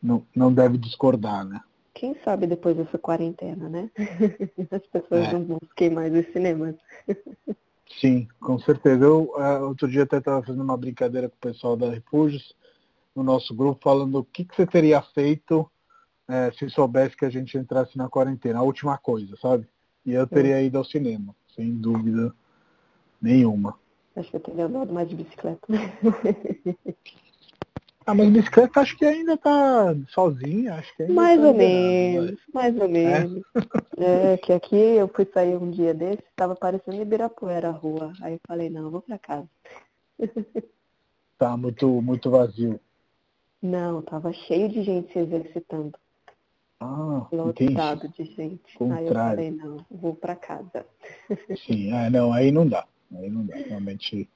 [0.00, 1.60] não, não deve discordar, né?
[1.92, 3.90] Quem sabe depois dessa quarentena, né?
[4.70, 5.32] As pessoas é.
[5.32, 6.76] não busquem mais os cinemas.
[8.00, 9.04] Sim, com certeza.
[9.04, 12.54] Eu uh, outro dia até estava fazendo uma brincadeira com o pessoal da Refúgios
[13.14, 15.70] no nosso grupo, falando o que, que você teria feito
[16.28, 19.66] é, se soubesse que a gente entrasse na quarentena, a última coisa, sabe?
[20.04, 22.34] E eu teria ido ao cinema, sem dúvida
[23.20, 23.78] nenhuma.
[24.16, 25.66] Acho que eu teria andado mais de bicicleta.
[28.04, 32.76] Ah, mas bicicleta acho que ainda tá sozinha, acho que Mais tá ou menos, mais
[32.76, 32.88] ou é?
[32.88, 33.42] menos.
[33.96, 34.32] É?
[34.34, 34.36] é?
[34.36, 38.12] que aqui eu fui sair um dia desse, tava parecendo Ibirapuera a rua.
[38.20, 39.48] Aí eu falei, não, vou pra casa.
[41.38, 42.78] Tá muito, muito vazio.
[43.60, 45.92] Não, tava cheio de gente se exercitando.
[46.78, 48.78] Ah, Lotado de gente.
[48.78, 48.96] Contrário.
[48.96, 50.86] Aí eu falei, não, vou pra casa.
[51.66, 52.86] Sim, é, não, aí não dá.
[53.16, 53.56] Aí não dá.
[53.56, 54.28] Realmente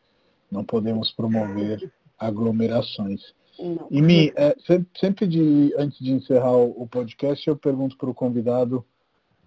[0.51, 3.35] não podemos promover aglomerações.
[3.75, 3.89] Não.
[3.91, 4.57] E me, é,
[4.99, 8.85] sempre de, antes de encerrar o podcast, eu pergunto para o convidado,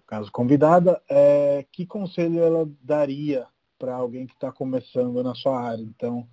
[0.06, 3.46] caso convidada, é, que conselho ela daria
[3.78, 5.82] para alguém que está começando na sua área.
[5.82, 6.26] Então,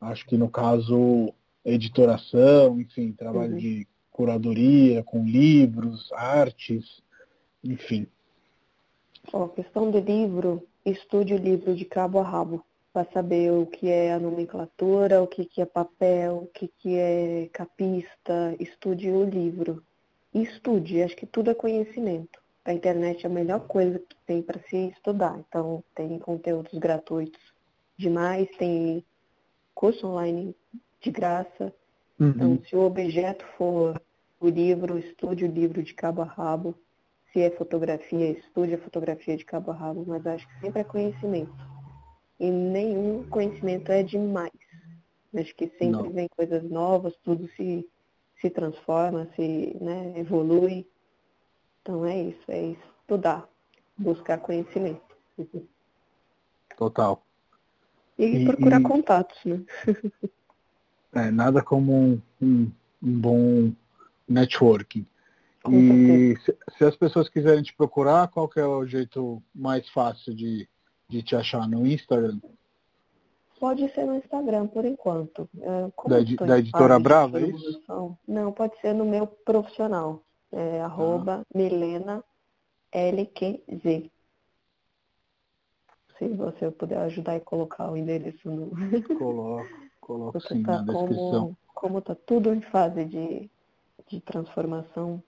[0.00, 1.32] acho que no caso,
[1.64, 3.58] editoração, enfim, trabalho uhum.
[3.58, 7.02] de curadoria, com livros, artes,
[7.62, 8.06] enfim.
[9.32, 12.64] Ó, questão de livro, estude o livro de cabo a rabo
[12.98, 16.96] para saber o que é a nomenclatura, o que, que é papel, o que, que
[16.96, 19.84] é capista, estude o livro.
[20.34, 22.40] E estude, acho que tudo é conhecimento.
[22.64, 25.38] A internet é a melhor coisa que tem para se estudar.
[25.48, 27.40] Então, tem conteúdos gratuitos
[27.96, 29.04] demais, tem
[29.72, 30.56] curso online
[31.00, 31.72] de graça.
[32.18, 32.28] Uhum.
[32.30, 34.02] Então, se o objeto for
[34.40, 36.74] o livro, estude o livro de cabo a rabo.
[37.32, 40.84] Se é fotografia, estude a fotografia de cabo a rabo, mas acho que sempre é
[40.84, 41.67] conhecimento
[42.38, 44.52] e nenhum conhecimento é demais.
[45.34, 46.10] Acho que sempre Não.
[46.10, 47.86] vem coisas novas, tudo se,
[48.40, 50.86] se transforma, se né, evolui.
[51.82, 53.48] Então é isso, é estudar,
[53.96, 55.02] buscar conhecimento.
[56.76, 57.22] Total.
[58.18, 59.62] E, e procurar e, contatos, né?
[61.14, 62.70] é, nada como um, um,
[63.02, 63.72] um bom
[64.28, 65.06] networking.
[65.62, 69.88] Com e se, se, as pessoas quiserem te procurar, qual que é o jeito mais
[69.90, 70.68] fácil de,
[71.08, 72.38] de te achar no Instagram?
[73.58, 75.48] Pode ser no Instagram, por enquanto.
[75.60, 78.16] É, da, da editora Brava, é isso?
[78.26, 80.22] Não, pode ser no meu profissional.
[80.52, 81.58] É, arroba ah.
[81.58, 82.22] Milena
[82.92, 84.10] LQZ.
[86.18, 88.70] Se você puder ajudar e colocar o endereço no.
[89.18, 89.68] Coloco,
[90.00, 91.56] coloco sim tá na como, descrição.
[91.74, 93.50] Como está tudo em fase de,
[94.08, 95.22] de transformação,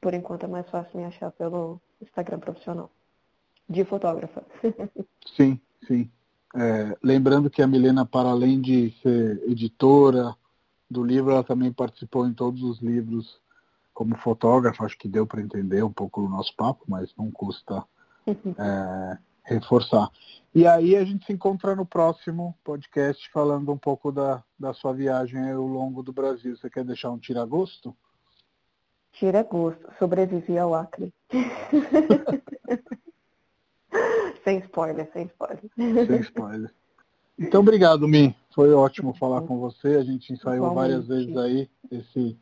[0.00, 2.90] por enquanto é mais fácil me achar pelo Instagram profissional
[3.68, 4.44] de fotógrafa.
[5.36, 6.10] sim, sim.
[6.54, 10.34] É, lembrando que a Milena, para além de ser editora
[10.88, 13.40] do livro, ela também participou em todos os livros
[13.92, 14.84] como fotógrafa.
[14.84, 17.84] Acho que deu para entender um pouco o nosso papo, mas não custa
[18.26, 20.08] é, reforçar.
[20.54, 24.92] E aí a gente se encontra no próximo podcast falando um pouco da, da sua
[24.92, 26.56] viagem ao longo do Brasil.
[26.56, 27.96] Você quer deixar um tira-gosto?
[29.12, 29.92] Tira-gosto.
[29.98, 31.12] Sobrevivi ao Acre.
[34.44, 35.62] sem spoiler, sem spoiler.
[35.76, 36.70] Sem spoiler.
[37.38, 38.34] Então, obrigado, Mi.
[38.54, 39.96] Foi ótimo falar com você.
[39.96, 42.36] A gente ensaiou várias vezes aí esse,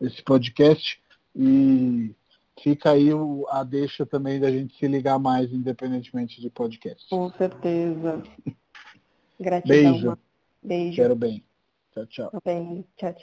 [0.00, 1.00] esse podcast.
[1.34, 2.14] E
[2.60, 3.08] fica aí
[3.50, 7.08] a deixa também da gente se ligar mais, independentemente de podcast.
[7.08, 8.22] Com certeza.
[9.40, 9.92] Gratidão.
[9.92, 10.18] Beijo.
[10.62, 10.96] Beijo.
[10.96, 11.44] Quero bem.
[11.92, 12.42] Tchau, tchau.
[12.44, 13.22] Bem, tchau, tchau.